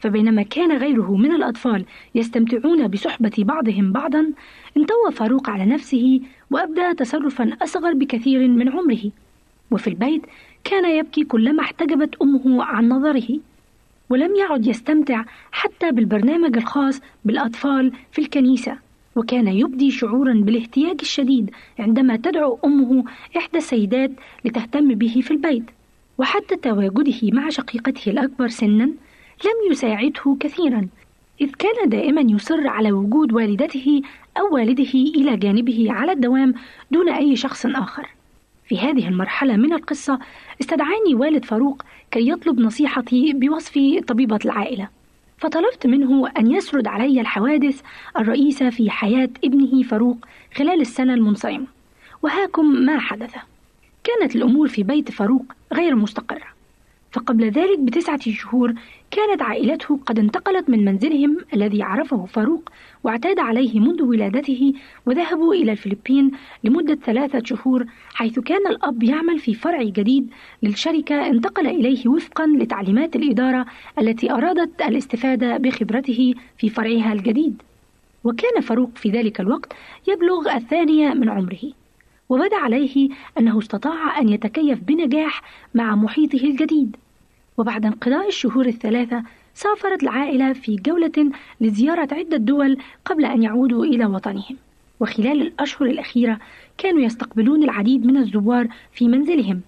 فبينما 0.00 0.42
كان 0.42 0.76
غيره 0.76 1.16
من 1.16 1.32
الأطفال 1.32 1.84
يستمتعون 2.14 2.88
بصحبة 2.88 3.32
بعضهم 3.38 3.92
بعضا 3.92 4.32
انطوى 4.76 5.12
فاروق 5.12 5.50
على 5.50 5.66
نفسه 5.66 6.20
وأبدى 6.50 6.94
تصرفا 6.94 7.56
أصغر 7.62 7.92
بكثير 7.92 8.48
من 8.48 8.68
عمره. 8.68 9.10
وفي 9.70 9.88
البيت 9.88 10.22
كان 10.64 10.90
يبكي 10.98 11.24
كلما 11.24 11.62
احتجبت 11.62 12.22
أمه 12.22 12.64
عن 12.64 12.88
نظره. 12.88 13.38
ولم 14.10 14.36
يعد 14.36 14.66
يستمتع 14.66 15.24
حتى 15.52 15.92
بالبرنامج 15.92 16.56
الخاص 16.56 17.00
بالأطفال 17.24 17.92
في 18.12 18.20
الكنيسة. 18.20 18.76
وكان 19.16 19.48
يبدي 19.48 19.90
شعورا 19.90 20.34
بالاحتياج 20.34 20.96
الشديد 21.00 21.50
عندما 21.78 22.16
تدعو 22.16 22.58
أمه 22.64 23.04
إحدى 23.36 23.58
السيدات 23.58 24.10
لتهتم 24.44 24.94
به 24.94 25.20
في 25.24 25.30
البيت. 25.30 25.64
وحتى 26.18 26.56
تواجده 26.56 27.30
مع 27.32 27.48
شقيقته 27.48 28.10
الأكبر 28.10 28.48
سنا 28.48 28.90
لم 29.44 29.72
يساعده 29.72 30.36
كثيرا 30.40 30.88
إذ 31.40 31.50
كان 31.50 31.88
دائما 31.88 32.20
يصر 32.20 32.68
على 32.68 32.92
وجود 32.92 33.32
والدته 33.32 34.02
أو 34.38 34.54
والده 34.54 34.92
إلى 34.94 35.36
جانبه 35.36 35.86
على 35.90 36.12
الدوام 36.12 36.54
دون 36.90 37.08
أي 37.08 37.36
شخص 37.36 37.66
آخر. 37.66 38.08
في 38.64 38.78
هذه 38.78 39.08
المرحلة 39.08 39.56
من 39.56 39.72
القصة 39.72 40.18
استدعاني 40.60 41.14
والد 41.14 41.44
فاروق 41.44 41.82
كي 42.10 42.28
يطلب 42.28 42.60
نصيحتي 42.60 43.32
بوصف 43.32 43.78
طبيبة 44.06 44.38
العائلة. 44.44 44.88
فطلبت 45.38 45.86
منه 45.86 46.28
أن 46.38 46.50
يسرد 46.50 46.86
علي 46.86 47.20
الحوادث 47.20 47.80
الرئيسة 48.18 48.70
في 48.70 48.90
حياة 48.90 49.30
ابنه 49.44 49.82
فاروق 49.82 50.16
خلال 50.54 50.80
السنة 50.80 51.14
المنصرمة. 51.14 51.66
وهاكم 52.22 52.66
ما 52.66 52.98
حدث. 52.98 53.34
كانت 54.04 54.36
الأمور 54.36 54.68
في 54.68 54.82
بيت 54.82 55.10
فاروق 55.10 55.44
غير 55.72 55.96
مستقرة. 55.96 56.59
فقبل 57.12 57.44
ذلك 57.50 57.78
بتسعة 57.78 58.20
شهور 58.30 58.74
كانت 59.10 59.42
عائلته 59.42 59.98
قد 60.06 60.18
انتقلت 60.18 60.70
من 60.70 60.84
منزلهم 60.84 61.36
الذي 61.54 61.82
عرفه 61.82 62.26
فاروق 62.26 62.70
واعتاد 63.04 63.38
عليه 63.38 63.80
منذ 63.80 64.02
ولادته 64.02 64.72
وذهبوا 65.06 65.54
إلى 65.54 65.72
الفلبين 65.72 66.30
لمدة 66.64 66.94
ثلاثة 66.94 67.42
شهور 67.44 67.86
حيث 68.14 68.38
كان 68.38 68.66
الأب 68.66 69.02
يعمل 69.02 69.38
في 69.38 69.54
فرع 69.54 69.82
جديد 69.82 70.30
للشركة. 70.62 71.26
انتقل 71.26 71.66
إليه 71.66 72.08
وفقا 72.08 72.46
لتعليمات 72.46 73.16
الإدارة 73.16 73.66
التي 73.98 74.30
أرادت 74.32 74.82
الاستفادة 74.82 75.56
بخبرته 75.56 76.34
في 76.58 76.68
فرعها 76.68 77.12
الجديد. 77.12 77.62
وكان 78.24 78.60
فاروق 78.60 78.90
في 78.94 79.10
ذلك 79.10 79.40
الوقت 79.40 79.72
يبلغ 80.08 80.54
الثانية 80.56 81.14
من 81.14 81.28
عمره. 81.28 81.79
وبدا 82.30 82.56
عليه 82.56 83.08
أنه 83.38 83.58
استطاع 83.58 84.18
أن 84.20 84.28
يتكيف 84.28 84.80
بنجاح 84.80 85.42
مع 85.74 85.96
محيطه 85.96 86.44
الجديد. 86.44 86.96
وبعد 87.58 87.86
انقضاء 87.86 88.28
الشهور 88.28 88.66
الثلاثة 88.66 89.22
سافرت 89.54 90.02
العائلة 90.02 90.52
في 90.52 90.76
جولة 90.76 91.30
لزيارة 91.60 92.08
عدة 92.12 92.36
دول 92.36 92.76
قبل 93.04 93.24
أن 93.24 93.42
يعودوا 93.42 93.84
إلى 93.84 94.06
وطنهم. 94.06 94.56
وخلال 95.00 95.42
الأشهر 95.42 95.88
الأخيرة 95.88 96.38
كانوا 96.78 97.00
يستقبلون 97.00 97.62
العديد 97.62 98.06
من 98.06 98.16
الزوار 98.16 98.68
في 98.92 99.08
منزلهم. 99.08 99.60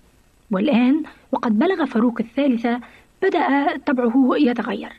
والآن 0.50 1.02
وقد 1.32 1.58
بلغ 1.58 1.84
فاروق 1.84 2.20
الثالثة 2.20 2.80
بدأ 3.22 3.76
طبعه 3.76 4.30
يتغير. 4.36 4.92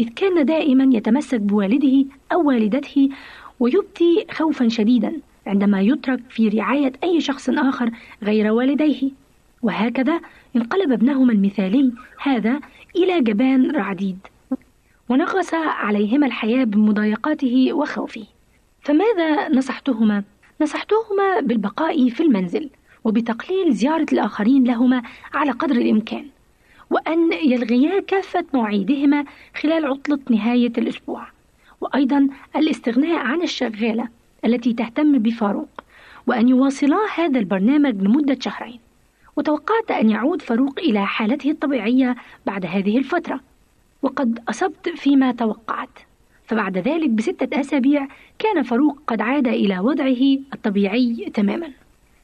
إذ 0.00 0.08
كان 0.08 0.44
دائما 0.44 0.96
يتمسك 0.96 1.40
بوالده 1.40 2.04
أو 2.32 2.48
والدته 2.48 3.08
ويبدي 3.60 4.26
خوفا 4.30 4.68
شديدا. 4.68 5.12
عندما 5.46 5.80
يترك 5.80 6.20
في 6.30 6.48
رعاية 6.48 6.92
أي 7.04 7.20
شخص 7.20 7.50
آخر 7.50 7.90
غير 8.22 8.52
والديه. 8.52 9.10
وهكذا 9.62 10.20
انقلب 10.56 10.92
ابنهما 10.92 11.32
المثالي 11.32 11.92
هذا 12.22 12.60
إلى 12.96 13.20
جبان 13.20 13.70
رعديد. 13.70 14.18
ونغص 15.08 15.54
عليهما 15.54 16.26
الحياة 16.26 16.64
بمضايقاته 16.64 17.72
وخوفه. 17.72 18.24
فماذا 18.80 19.48
نصحتهما؟ 19.48 20.22
نصحتهما 20.60 21.40
بالبقاء 21.40 22.08
في 22.08 22.22
المنزل 22.22 22.70
وبتقليل 23.04 23.72
زيارة 23.72 24.06
الآخرين 24.12 24.64
لهما 24.64 25.02
على 25.34 25.50
قدر 25.50 25.76
الإمكان 25.76 26.26
وأن 26.90 27.32
يلغيا 27.32 28.00
كافة 28.00 28.44
مواعيدهما 28.54 29.24
خلال 29.60 29.86
عطلة 29.86 30.18
نهاية 30.30 30.72
الأسبوع 30.78 31.26
وأيضا 31.80 32.28
الاستغناء 32.56 33.16
عن 33.16 33.42
الشغالة 33.42 34.08
التي 34.46 34.72
تهتم 34.72 35.18
بفاروق 35.18 35.68
وأن 36.26 36.48
يواصلا 36.48 36.96
هذا 37.14 37.38
البرنامج 37.38 38.02
لمدة 38.02 38.38
شهرين. 38.40 38.80
وتوقعت 39.36 39.90
أن 39.90 40.10
يعود 40.10 40.42
فاروق 40.42 40.78
إلى 40.78 41.06
حالته 41.06 41.50
الطبيعية 41.50 42.16
بعد 42.46 42.66
هذه 42.66 42.98
الفترة. 42.98 43.40
وقد 44.02 44.38
أصبت 44.48 44.88
فيما 44.88 45.32
توقعت. 45.32 45.98
فبعد 46.46 46.78
ذلك 46.78 47.10
بستة 47.10 47.60
أسابيع 47.60 48.08
كان 48.38 48.62
فاروق 48.62 48.98
قد 49.06 49.20
عاد 49.20 49.48
إلى 49.48 49.78
وضعه 49.78 50.38
الطبيعي 50.54 51.30
تماما. 51.34 51.70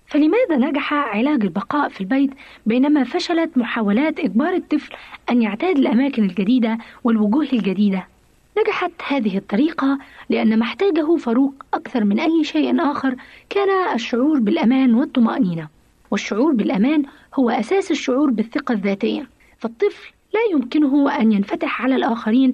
فلماذا 0.07 0.57
نجح 0.57 0.93
علاج 0.93 1.43
البقاء 1.43 1.89
في 1.89 2.01
البيت 2.01 2.31
بينما 2.67 3.05
فشلت 3.05 3.59
محاولات 3.59 4.21
إجبار 4.21 4.55
الطفل 4.55 4.95
أن 5.31 5.43
يعتاد 5.43 5.79
الأماكن 5.79 6.25
الجديدة 6.25 6.79
والوجوه 7.05 7.49
الجديدة؟ 7.53 8.07
نجحت 8.59 8.93
هذه 9.09 9.39
الطريقة 9.39 9.99
لأن 10.31 10.59
ما 10.59 10.65
احتاجه 10.65 11.17
فاروق 11.17 11.55
أكثر 11.75 12.05
من 12.05 12.21
أي 12.21 12.45
شيء 12.45 12.91
آخر 12.91 13.17
كان 13.51 13.95
الشعور 13.95 14.39
بالأمان 14.39 14.95
والطمأنينة. 14.95 15.69
والشعور 16.11 16.53
بالأمان 16.53 17.05
هو 17.35 17.51
أساس 17.51 17.91
الشعور 17.91 18.31
بالثقة 18.31 18.73
الذاتية. 18.73 19.29
فالطفل 19.59 20.13
لا 20.35 20.41
يمكنه 20.53 21.21
أن 21.21 21.33
ينفتح 21.33 21.83
على 21.83 21.97
الآخرين 21.97 22.53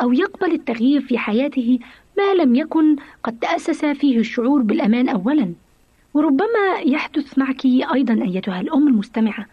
أو 0.00 0.12
يقبل 0.12 0.52
التغيير 0.52 1.00
في 1.00 1.18
حياته 1.18 1.78
ما 2.18 2.34
لم 2.34 2.54
يكن 2.54 2.96
قد 3.24 3.38
تأسس 3.38 3.84
فيه 3.84 4.18
الشعور 4.18 4.62
بالأمان 4.62 5.08
أولا. 5.08 5.52
وربما 6.14 6.78
يحدث 6.86 7.38
معك 7.38 7.66
أيضا 7.66 8.22
أيتها 8.22 8.60
الأم 8.60 8.88
المستمعة 8.88 9.46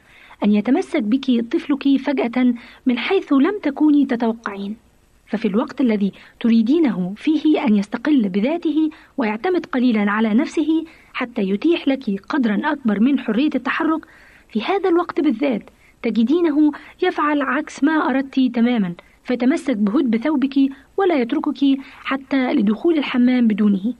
أن 0.43 0.51
يتمسك 0.51 1.03
بك 1.03 1.45
طفلك 1.51 1.97
فجأة 1.97 2.53
من 2.85 2.97
حيث 2.97 3.33
لم 3.33 3.59
تكوني 3.63 4.05
تتوقعين. 4.05 4.84
ففي 5.27 5.47
الوقت 5.47 5.81
الذي 5.81 6.11
تريدينه 6.39 7.13
فيه 7.17 7.65
أن 7.67 7.75
يستقل 7.75 8.29
بذاته 8.29 8.89
ويعتمد 9.17 9.65
قليلا 9.65 10.11
على 10.11 10.33
نفسه 10.33 10.85
حتى 11.13 11.41
يتيح 11.41 11.87
لك 11.87 12.21
قدرا 12.29 12.61
أكبر 12.63 12.99
من 12.99 13.19
حرية 13.19 13.49
التحرك 13.55 14.05
في 14.49 14.61
هذا 14.61 14.89
الوقت 14.89 15.21
بالذات 15.21 15.69
تجدينه 16.03 16.71
يفعل 17.01 17.41
عكس 17.41 17.83
ما 17.83 18.09
أردت 18.09 18.39
تماما 18.39 18.93
فيتمسك 19.23 19.77
بهدب 19.77 20.17
ثوبك 20.17 20.55
ولا 20.97 21.21
يتركك 21.21 21.77
حتى 22.03 22.53
لدخول 22.53 22.97
الحمام 22.97 23.47
بدونه. 23.47 23.93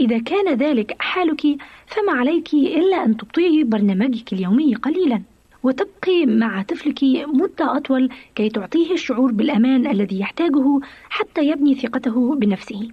إذا 0.00 0.18
كان 0.18 0.54
ذلك 0.54 0.96
حالك 0.98 1.42
فما 1.86 2.12
عليك 2.12 2.54
إلا 2.54 3.04
أن 3.04 3.16
تبطئي 3.16 3.64
برنامجك 3.64 4.32
اليومي 4.32 4.74
قليلا. 4.74 5.22
وتبقي 5.62 6.26
مع 6.26 6.62
طفلك 6.62 7.04
مدة 7.34 7.76
أطول 7.76 8.10
كي 8.34 8.48
تعطيه 8.48 8.92
الشعور 8.92 9.32
بالأمان 9.32 9.86
الذي 9.86 10.20
يحتاجه 10.20 10.80
حتى 11.10 11.48
يبني 11.48 11.74
ثقته 11.74 12.34
بنفسه. 12.34 12.88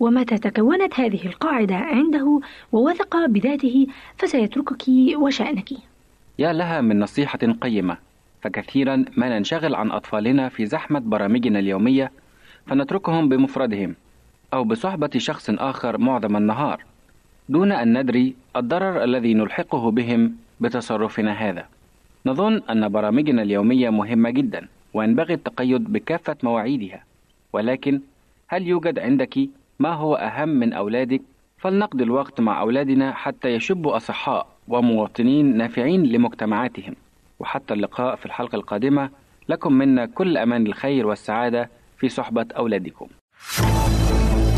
ومتى 0.00 0.38
تكونت 0.38 1.00
هذه 1.00 1.26
القاعدة 1.26 1.76
عنده 1.76 2.40
ووثق 2.72 3.26
بذاته 3.26 3.86
فسيتركك 4.16 4.84
وشأنك. 5.16 5.72
يا 6.38 6.52
لها 6.52 6.80
من 6.80 7.00
نصيحة 7.00 7.38
قيمة. 7.60 7.96
فكثيرا 8.42 9.04
ما 9.16 9.38
ننشغل 9.38 9.74
عن 9.74 9.90
أطفالنا 9.90 10.48
في 10.48 10.66
زحمة 10.66 10.98
برامجنا 10.98 11.58
اليومية 11.58 12.12
فنتركهم 12.66 13.28
بمفردهم 13.28 13.94
أو 14.52 14.64
بصحبة 14.64 15.10
شخص 15.16 15.50
آخر 15.50 15.98
معظم 15.98 16.36
النهار 16.36 16.84
دون 17.48 17.72
أن 17.72 17.98
ندري 17.98 18.34
الضرر 18.56 19.04
الذي 19.04 19.34
نلحقه 19.34 19.90
بهم 19.90 20.36
بتصرفنا 20.60 21.32
هذا. 21.32 21.66
نظن 22.28 22.62
أن 22.70 22.88
برامجنا 22.88 23.42
اليومية 23.42 23.90
مهمة 23.90 24.30
جدا 24.30 24.68
وينبغي 24.94 25.34
التقيد 25.34 25.92
بكافة 25.92 26.36
مواعيدها. 26.42 27.04
ولكن 27.52 28.00
هل 28.48 28.66
يوجد 28.66 28.98
عندك 28.98 29.38
ما 29.78 29.92
هو 29.94 30.14
أهم 30.14 30.48
من 30.48 30.72
أولادك؟ 30.72 31.22
فلنقضي 31.58 32.04
الوقت 32.04 32.40
مع 32.40 32.60
أولادنا 32.60 33.12
حتى 33.12 33.48
يشبوا 33.48 33.96
أصحاء 33.96 34.46
ومواطنين 34.68 35.56
نافعين 35.56 36.02
لمجتمعاتهم. 36.02 36.94
وحتى 37.40 37.74
اللقاء 37.74 38.16
في 38.16 38.26
الحلقة 38.26 38.56
القادمة 38.56 39.10
لكم 39.48 39.72
منا 39.72 40.06
كل 40.06 40.36
أمان 40.36 40.66
الخير 40.66 41.06
والسعادة 41.06 41.70
في 41.98 42.08
صحبة 42.08 42.46
أولادكم. 42.56 43.06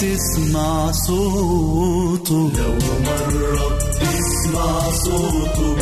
تسمع 0.00 0.92
صوته. 0.92 2.50
لو 2.58 2.74
مرة 3.06 3.78
تسمع 4.00 4.90
صوته 4.90 5.76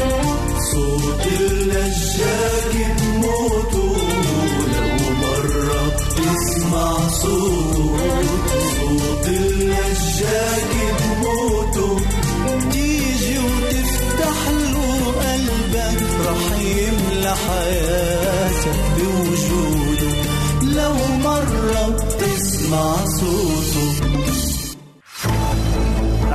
صوت 0.72 1.26
النجاك 1.40 2.74
بموته 2.98 3.92
لو 4.74 4.92
مرة 5.22 5.82
تسمع 6.16 7.08
صوته 7.08 8.60
صوت 8.80 9.26
النجاك 9.28 10.72
بموته 10.98 11.90
تيجي 12.72 13.38
وتفتح 13.38 14.38
له 14.50 14.88
قلبك 15.20 16.00
رح 16.26 16.44
يملى 16.60 17.34
حياتك 17.46 18.80
بوجوده. 18.96 20.12
لو 20.62 20.96
مرة 21.24 21.84
تسمع 22.20 22.96
صوته 23.20 23.63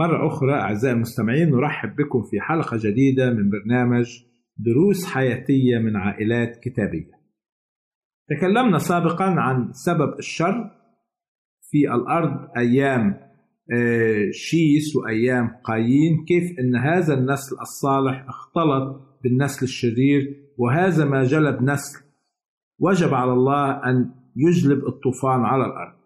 مرة 0.00 0.26
أخرى 0.26 0.54
أعزائي 0.54 0.94
المستمعين 0.94 1.50
نرحب 1.50 1.96
بكم 1.96 2.22
في 2.22 2.40
حلقة 2.40 2.76
جديدة 2.76 3.30
من 3.30 3.50
برنامج 3.50 4.06
دروس 4.56 5.06
حياتية 5.06 5.78
من 5.78 5.96
عائلات 5.96 6.56
كتابية. 6.62 7.20
تكلمنا 8.28 8.78
سابقا 8.78 9.24
عن 9.24 9.72
سبب 9.72 10.18
الشر 10.18 10.70
في 11.70 11.94
الأرض 11.94 12.48
أيام 12.56 13.30
آه، 13.72 14.30
شيس 14.32 14.96
وأيام 14.96 15.48
قايين 15.64 16.24
كيف 16.28 16.58
أن 16.58 16.76
هذا 16.76 17.14
النسل 17.14 17.56
الصالح 17.60 18.26
اختلط 18.28 19.18
بالنسل 19.22 19.64
الشرير 19.64 20.36
وهذا 20.58 21.04
ما 21.04 21.22
جلب 21.22 21.62
نسل 21.62 22.04
وجب 22.78 23.14
على 23.14 23.32
الله 23.32 23.70
أن 23.70 24.10
يجلب 24.36 24.78
الطوفان 24.78 25.40
على 25.44 25.64
الأرض 25.64 25.99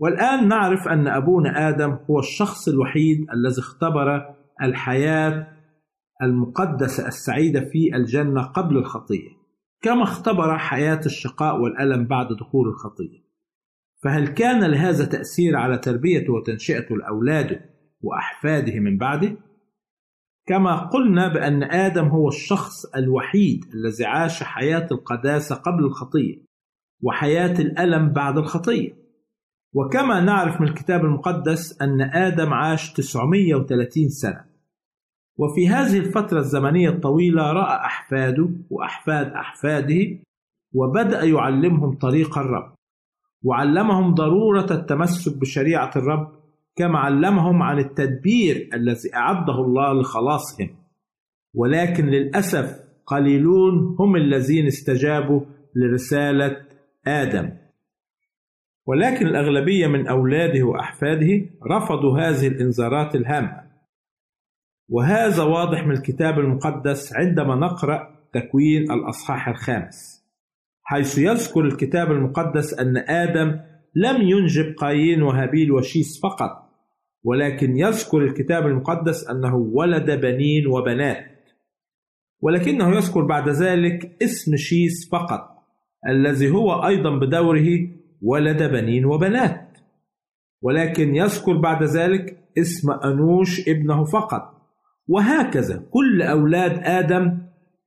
والآن 0.00 0.48
نعرف 0.48 0.88
أن 0.88 1.08
أبونا 1.08 1.68
آدم 1.68 1.98
هو 2.10 2.18
الشخص 2.18 2.68
الوحيد 2.68 3.26
الذي 3.34 3.58
اختبر 3.60 4.34
الحياة 4.62 5.46
المقدسة 6.22 7.08
السعيدة 7.08 7.60
في 7.60 7.96
الجنة 7.96 8.42
قبل 8.42 8.76
الخطية 8.76 9.28
كما 9.82 10.02
اختبر 10.02 10.58
حياة 10.58 11.00
الشقاء 11.06 11.60
والألم 11.60 12.06
بعد 12.06 12.26
دخول 12.32 12.68
الخطية 12.68 13.30
فهل 14.02 14.28
كان 14.28 14.64
لهذا 14.70 15.04
تأثير 15.04 15.56
على 15.56 15.78
تربيته 15.78 16.32
وتنشئته 16.32 16.96
لأولاده 16.96 17.60
وأحفاده 18.00 18.80
من 18.80 18.98
بعده؟ 18.98 19.36
كما 20.46 20.76
قلنا 20.76 21.28
بأن 21.28 21.62
آدم 21.62 22.08
هو 22.08 22.28
الشخص 22.28 22.86
الوحيد 22.96 23.64
الذي 23.74 24.04
عاش 24.04 24.42
حياة 24.42 24.88
القداسة 24.92 25.54
قبل 25.54 25.84
الخطية 25.84 26.44
وحياة 27.02 27.60
الألم 27.60 28.12
بعد 28.12 28.38
الخطية 28.38 28.99
وكما 29.74 30.20
نعرف 30.20 30.60
من 30.60 30.68
الكتاب 30.68 31.04
المقدس 31.04 31.82
أن 31.82 32.00
آدم 32.00 32.52
عاش 32.52 32.92
930 32.92 34.08
سنة. 34.08 34.44
وفي 35.38 35.68
هذه 35.68 35.98
الفترة 35.98 36.38
الزمنية 36.38 36.88
الطويلة 36.88 37.52
رأى 37.52 37.76
أحفاده 37.76 38.48
وأحفاد 38.70 39.32
أحفاده 39.32 40.18
وبدأ 40.74 41.24
يعلمهم 41.24 41.94
طريق 41.98 42.38
الرب 42.38 42.74
وعلمهم 43.44 44.14
ضرورة 44.14 44.66
التمسك 44.70 45.38
بشريعة 45.38 45.90
الرب 45.96 46.32
كما 46.76 46.98
علمهم 46.98 47.62
عن 47.62 47.78
التدبير 47.78 48.68
الذي 48.74 49.14
أعده 49.14 49.54
الله 49.54 50.00
لخلاصهم. 50.00 50.70
ولكن 51.54 52.06
للأسف 52.06 52.80
قليلون 53.06 53.96
هم 53.98 54.16
الذين 54.16 54.66
استجابوا 54.66 55.40
لرسالة 55.76 56.56
آدم. 57.06 57.50
ولكن 58.86 59.26
الأغلبية 59.26 59.86
من 59.86 60.06
أولاده 60.06 60.62
وأحفاده 60.62 61.46
رفضوا 61.70 62.18
هذه 62.18 62.46
الإنذارات 62.46 63.14
الهامة. 63.14 63.70
وهذا 64.88 65.42
واضح 65.42 65.84
من 65.86 65.92
الكتاب 65.92 66.38
المقدس 66.38 67.16
عندما 67.16 67.54
نقرأ 67.54 68.20
تكوين 68.32 68.92
الأصحاح 68.92 69.48
الخامس 69.48 70.20
حيث 70.82 71.18
يذكر 71.18 71.60
الكتاب 71.60 72.12
المقدس 72.12 72.78
أن 72.78 72.96
آدم 72.96 73.60
لم 73.94 74.22
ينجب 74.22 74.74
قايين 74.78 75.22
وهابيل 75.22 75.72
وشيس 75.72 76.20
فقط 76.22 76.70
ولكن 77.24 77.76
يذكر 77.76 78.18
الكتاب 78.18 78.66
المقدس 78.66 79.30
أنه 79.30 79.56
ولد 79.56 80.10
بنين 80.10 80.66
وبنات. 80.66 81.24
ولكنه 82.40 82.96
يذكر 82.96 83.24
بعد 83.24 83.48
ذلك 83.48 84.16
اسم 84.22 84.56
شيس 84.56 85.08
فقط 85.12 85.50
الذي 86.08 86.50
هو 86.50 86.86
أيضا 86.86 87.18
بدوره 87.18 87.99
ولد 88.22 88.62
بنين 88.62 89.04
وبنات. 89.04 89.78
ولكن 90.62 91.14
يذكر 91.14 91.56
بعد 91.56 91.82
ذلك 91.82 92.38
اسم 92.58 92.90
أنوش 92.90 93.68
ابنه 93.68 94.04
فقط. 94.04 94.60
وهكذا 95.08 95.88
كل 95.90 96.22
أولاد 96.22 96.80
آدم 96.84 97.38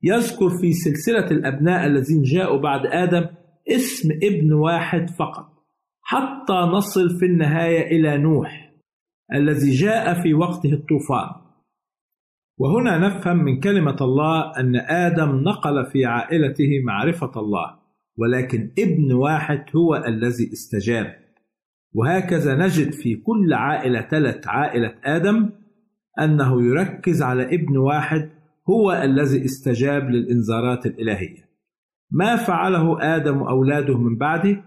يذكر 0.02 0.48
في 0.60 0.72
سلسلة 0.72 1.26
الأبناء 1.30 1.86
الذين 1.86 2.22
جاءوا 2.22 2.60
بعد 2.60 2.86
آدم 2.86 3.26
اسم 3.68 4.08
ابن 4.22 4.52
واحد 4.52 5.10
فقط 5.10 5.46
حتى 6.02 6.52
نصل 6.52 7.18
في 7.18 7.26
النهاية 7.26 7.96
إلى 7.96 8.18
نوح 8.18 8.72
الذي 9.34 9.70
جاء 9.70 10.22
في 10.22 10.34
وقته 10.34 10.72
الطوفان. 10.72 11.28
وهنا 12.58 12.98
نفهم 12.98 13.36
من 13.36 13.60
كلمة 13.60 13.96
الله 14.00 14.52
أن 14.60 14.76
آدم 14.76 15.36
نقل 15.36 15.86
في 15.86 16.04
عائلته 16.04 16.82
معرفة 16.84 17.40
الله. 17.40 17.83
ولكن 18.16 18.70
ابن 18.78 19.12
واحد 19.12 19.64
هو 19.76 19.96
الذي 19.96 20.52
استجاب. 20.52 21.14
وهكذا 21.94 22.54
نجد 22.54 22.92
في 22.92 23.16
كل 23.16 23.52
عائلة 23.52 24.00
تلت 24.00 24.48
عائلة 24.48 24.94
آدم 25.04 25.50
أنه 26.20 26.62
يركز 26.62 27.22
على 27.22 27.54
ابن 27.54 27.76
واحد 27.76 28.30
هو 28.70 28.92
الذي 28.92 29.44
استجاب 29.44 30.10
للإنذارات 30.10 30.86
الإلهية. 30.86 31.44
ما 32.10 32.36
فعله 32.36 33.16
آدم 33.16 33.42
وأولاده 33.42 33.98
من 33.98 34.16
بعده 34.16 34.64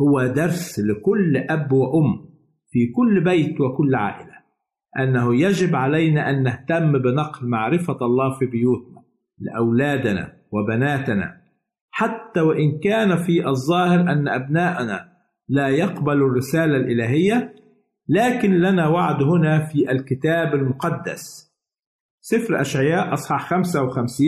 هو 0.00 0.26
درس 0.26 0.78
لكل 0.78 1.36
أب 1.36 1.72
وأم 1.72 2.30
في 2.70 2.86
كل 2.96 3.24
بيت 3.24 3.60
وكل 3.60 3.94
عائلة. 3.94 4.40
أنه 4.98 5.34
يجب 5.34 5.76
علينا 5.76 6.30
أن 6.30 6.42
نهتم 6.42 6.92
بنقل 6.92 7.48
معرفة 7.48 8.06
الله 8.06 8.38
في 8.38 8.46
بيوتنا 8.46 9.02
لأولادنا 9.38 10.32
وبناتنا 10.52 11.39
حتى 12.00 12.40
وإن 12.40 12.78
كان 12.78 13.16
في 13.16 13.46
الظاهر 13.46 14.00
أن 14.00 14.28
أبناءنا 14.28 15.08
لا 15.48 15.68
يقبلوا 15.68 16.30
الرسالة 16.30 16.76
الإلهية 16.76 17.54
لكن 18.08 18.50
لنا 18.50 18.88
وعد 18.88 19.22
هنا 19.22 19.66
في 19.66 19.90
الكتاب 19.90 20.54
المقدس. 20.54 21.52
سفر 22.20 22.60
أشعياء 22.60 23.12
أصحاح 23.12 23.48
55 23.50 24.26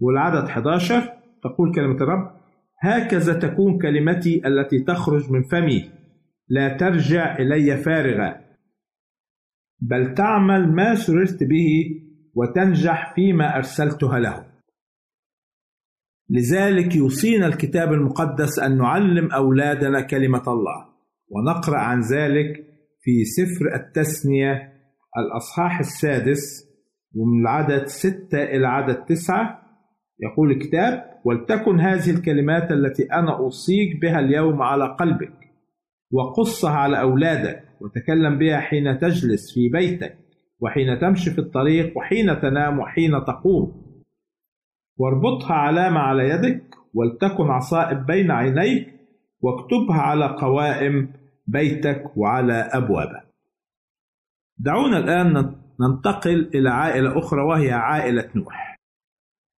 والعدد 0.00 0.44
11 0.48 1.00
تقول 1.42 1.74
كلمة 1.74 1.96
الرب 1.96 2.30
هكذا 2.80 3.38
تكون 3.38 3.78
كلمتي 3.78 4.42
التي 4.46 4.80
تخرج 4.80 5.32
من 5.32 5.42
فمي 5.42 5.90
لا 6.48 6.76
ترجع 6.76 7.36
إلي 7.38 7.76
فارغة 7.76 8.40
بل 9.80 10.14
تعمل 10.14 10.72
ما 10.72 10.94
سررت 10.94 11.44
به 11.44 11.90
وتنجح 12.34 13.14
فيما 13.14 13.56
أرسلتها 13.56 14.18
له. 14.18 14.53
لذلك 16.30 16.96
يوصينا 16.96 17.46
الكتاب 17.46 17.92
المقدس 17.92 18.58
أن 18.58 18.78
نعلم 18.78 19.32
أولادنا 19.32 20.00
كلمة 20.00 20.42
الله 20.48 20.86
ونقرأ 21.28 21.78
عن 21.78 22.00
ذلك 22.00 22.66
في 23.00 23.24
سفر 23.24 23.74
التثنية 23.74 24.72
الأصحاح 25.18 25.78
السادس 25.78 26.64
ومن 27.14 27.40
العدد 27.40 27.86
ستة 27.86 28.42
إلى 28.42 28.66
عدد 28.66 29.04
تسعة. 29.04 29.60
يقول 30.20 30.50
الكتاب 30.50 31.04
ولتكن 31.24 31.80
هذه 31.80 32.10
الكلمات 32.10 32.72
التي 32.72 33.02
أنا 33.02 33.38
أوصيك 33.38 34.00
بها 34.02 34.20
اليوم 34.20 34.62
على 34.62 34.96
قلبك 35.00 35.32
وقصها 36.12 36.70
على 36.70 37.00
أولادك 37.00 37.62
وتكلم 37.80 38.38
بها 38.38 38.60
حين 38.60 38.98
تجلس 38.98 39.54
في 39.54 39.68
بيتك 39.68 40.18
وحين 40.60 40.98
تمشي 40.98 41.30
في 41.30 41.38
الطريق 41.38 41.98
وحين 41.98 42.40
تنام 42.40 42.78
وحين 42.78 43.10
تقوم 43.10 43.83
واربطها 44.96 45.54
علامة 45.54 46.00
على 46.00 46.28
يدك 46.28 46.74
ولتكن 46.94 47.44
عصائب 47.44 48.06
بين 48.06 48.30
عينيك 48.30 48.94
واكتبها 49.40 50.00
على 50.00 50.26
قوائم 50.26 51.12
بيتك 51.46 52.16
وعلى 52.16 52.54
أبوابك 52.54 53.24
دعونا 54.58 54.98
الآن 54.98 55.54
ننتقل 55.80 56.50
إلى 56.54 56.70
عائلة 56.70 57.18
أخرى 57.18 57.42
وهي 57.42 57.72
عائلة 57.72 58.28
نوح 58.34 58.74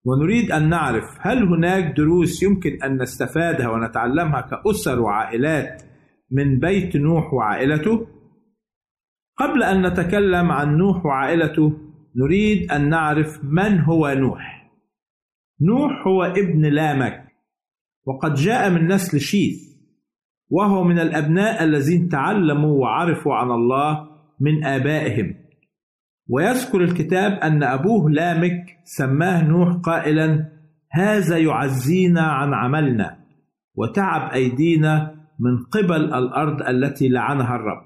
ونريد 0.05 0.51
أن 0.51 0.69
نعرف 0.69 1.17
هل 1.19 1.43
هناك 1.43 1.97
دروس 1.97 2.43
يمكن 2.43 2.83
أن 2.83 3.01
نستفادها 3.01 3.69
ونتعلمها 3.69 4.41
كأسر 4.41 5.01
وعائلات 5.01 5.83
من 6.31 6.59
بيت 6.59 6.95
نوح 6.95 7.33
وعائلته؟ 7.33 8.07
قبل 9.37 9.63
أن 9.63 9.87
نتكلم 9.87 10.51
عن 10.51 10.77
نوح 10.77 11.05
وعائلته 11.05 11.73
نريد 12.15 12.71
أن 12.71 12.89
نعرف 12.89 13.43
من 13.43 13.79
هو 13.79 14.13
نوح. 14.13 14.54
نوح 15.61 16.07
هو 16.07 16.23
ابن 16.23 16.65
لامك 16.65 17.25
وقد 18.05 18.33
جاء 18.33 18.69
من 18.69 18.87
نسل 18.87 19.19
شيث 19.19 19.75
وهو 20.49 20.83
من 20.83 20.99
الأبناء 20.99 21.63
الذين 21.63 22.09
تعلموا 22.09 22.81
وعرفوا 22.81 23.35
عن 23.35 23.51
الله 23.51 24.07
من 24.39 24.65
آبائهم. 24.65 25.35
ويذكر 26.29 26.81
الكتاب 26.83 27.31
أن 27.31 27.63
أبوه 27.63 28.11
لامك 28.11 28.77
سماه 28.83 29.43
نوح 29.47 29.75
قائلا 29.83 30.51
هذا 30.91 31.37
يعزينا 31.37 32.21
عن 32.21 32.53
عملنا 32.53 33.17
وتعب 33.75 34.31
أيدينا 34.31 35.15
من 35.39 35.63
قبل 35.63 36.13
الأرض 36.13 36.61
التي 36.61 37.09
لعنها 37.09 37.55
الرب. 37.55 37.85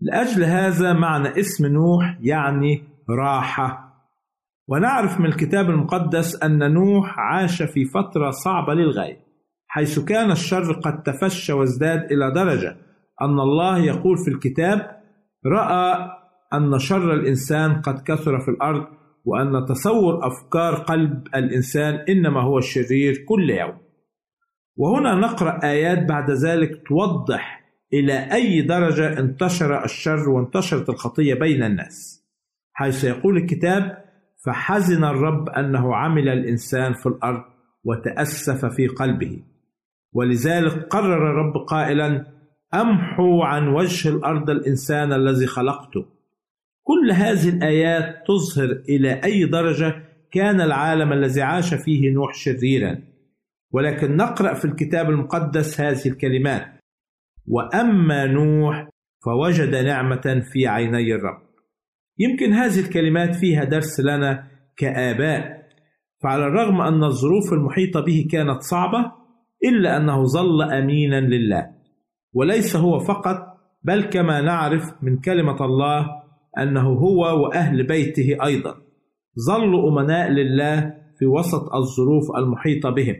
لأجل 0.00 0.44
هذا 0.44 0.92
معنى 0.92 1.28
اسم 1.28 1.66
نوح 1.66 2.18
يعني 2.20 2.82
راحة. 3.10 3.83
ونعرف 4.68 5.20
من 5.20 5.26
الكتاب 5.26 5.70
المقدس 5.70 6.42
أن 6.42 6.72
نوح 6.72 7.18
عاش 7.18 7.62
في 7.62 7.84
فترة 7.84 8.30
صعبة 8.30 8.74
للغاية 8.74 9.24
حيث 9.68 9.98
كان 9.98 10.30
الشر 10.30 10.72
قد 10.72 11.02
تفشى 11.02 11.52
وازداد 11.52 12.12
إلى 12.12 12.30
درجة 12.30 12.76
أن 13.22 13.40
الله 13.40 13.78
يقول 13.78 14.18
في 14.18 14.30
الكتاب 14.30 15.00
رأى 15.46 16.10
أن 16.54 16.78
شر 16.78 17.14
الإنسان 17.14 17.80
قد 17.80 18.02
كثر 18.02 18.40
في 18.40 18.50
الأرض 18.50 18.86
وأن 19.24 19.64
تصور 19.64 20.26
أفكار 20.26 20.74
قلب 20.74 21.26
الإنسان 21.34 21.94
إنما 22.08 22.42
هو 22.42 22.58
الشرير 22.58 23.24
كل 23.28 23.50
يوم. 23.50 23.78
وهنا 24.76 25.14
نقرأ 25.14 25.60
آيات 25.64 26.08
بعد 26.08 26.30
ذلك 26.30 26.82
توضح 26.88 27.64
إلى 27.92 28.32
أي 28.32 28.62
درجة 28.62 29.18
انتشر 29.20 29.84
الشر 29.84 30.30
وانتشرت 30.30 30.88
الخطية 30.88 31.34
بين 31.34 31.62
الناس 31.62 32.24
حيث 32.72 33.04
يقول 33.04 33.36
الكتاب 33.36 34.03
فحزن 34.44 35.04
الرب 35.04 35.48
أنه 35.48 35.96
عمل 35.96 36.28
الإنسان 36.28 36.92
في 36.92 37.06
الأرض 37.06 37.44
وتأسف 37.84 38.64
في 38.64 38.86
قلبه. 38.86 39.42
ولذلك 40.12 40.72
قرر 40.72 41.30
الرب 41.30 41.56
قائلا 41.56 42.26
أمحو 42.74 43.42
عن 43.42 43.68
وجه 43.68 44.08
الأرض 44.08 44.50
الإنسان 44.50 45.12
الذي 45.12 45.46
خلقته. 45.46 46.06
كل 46.82 47.12
هذه 47.12 47.48
الآيات 47.48 48.24
تظهر 48.26 48.82
إلى 48.88 49.24
أي 49.24 49.44
درجة 49.44 50.02
كان 50.32 50.60
العالم 50.60 51.12
الذي 51.12 51.42
عاش 51.42 51.74
فيه 51.74 52.10
نوح 52.10 52.34
شريرا. 52.34 52.98
ولكن 53.70 54.16
نقرأ 54.16 54.54
في 54.54 54.64
الكتاب 54.64 55.10
المقدس 55.10 55.80
هذه 55.80 56.08
الكلمات. 56.08 56.66
وأما 57.46 58.26
نوح 58.26 58.88
فوجد 59.24 59.74
نعمة 59.74 60.42
في 60.52 60.66
عيني 60.66 61.14
الرب. 61.14 61.43
يمكن 62.18 62.52
هذه 62.52 62.80
الكلمات 62.80 63.34
فيها 63.34 63.64
درس 63.64 64.00
لنا 64.00 64.48
كآباء. 64.76 65.64
فعلى 66.22 66.46
الرغم 66.46 66.80
أن 66.80 67.04
الظروف 67.04 67.52
المحيطة 67.52 68.00
به 68.00 68.28
كانت 68.30 68.62
صعبة 68.62 69.12
إلا 69.64 69.96
أنه 69.96 70.24
ظل 70.24 70.62
أمينا 70.62 71.20
لله. 71.20 71.70
وليس 72.32 72.76
هو 72.76 72.98
فقط 72.98 73.36
بل 73.82 74.02
كما 74.02 74.40
نعرف 74.40 74.82
من 75.02 75.20
كلمة 75.20 75.64
الله 75.64 76.06
أنه 76.58 76.88
هو 76.88 77.42
وأهل 77.42 77.86
بيته 77.86 78.36
أيضا. 78.44 78.74
ظلوا 79.46 79.90
أمناء 79.90 80.30
لله 80.30 80.94
في 81.18 81.26
وسط 81.26 81.74
الظروف 81.74 82.36
المحيطة 82.36 82.90
بهم 82.90 83.16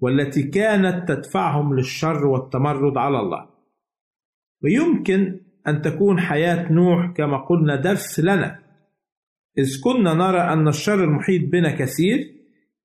والتي 0.00 0.42
كانت 0.42 1.08
تدفعهم 1.08 1.74
للشر 1.76 2.26
والتمرد 2.26 2.96
على 2.96 3.20
الله. 3.20 3.48
ويمكن 4.64 5.40
أن 5.68 5.82
تكون 5.82 6.20
حياة 6.20 6.72
نوح 6.72 7.12
كما 7.16 7.36
قلنا 7.36 7.76
درس 7.76 8.20
لنا. 8.20 8.58
إذ 9.58 9.80
كنا 9.84 10.14
نرى 10.14 10.40
أن 10.40 10.68
الشر 10.68 11.04
المحيط 11.04 11.50
بنا 11.52 11.76
كثير 11.76 12.18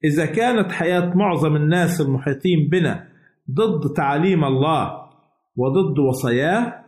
إذا 0.03 0.25
كانت 0.25 0.71
حياة 0.71 1.13
معظم 1.15 1.55
الناس 1.55 2.01
المحيطين 2.01 2.69
بنا 2.71 3.07
ضد 3.51 3.93
تعاليم 3.93 4.43
الله 4.43 5.03
وضد 5.55 5.99
وصاياه 5.99 6.83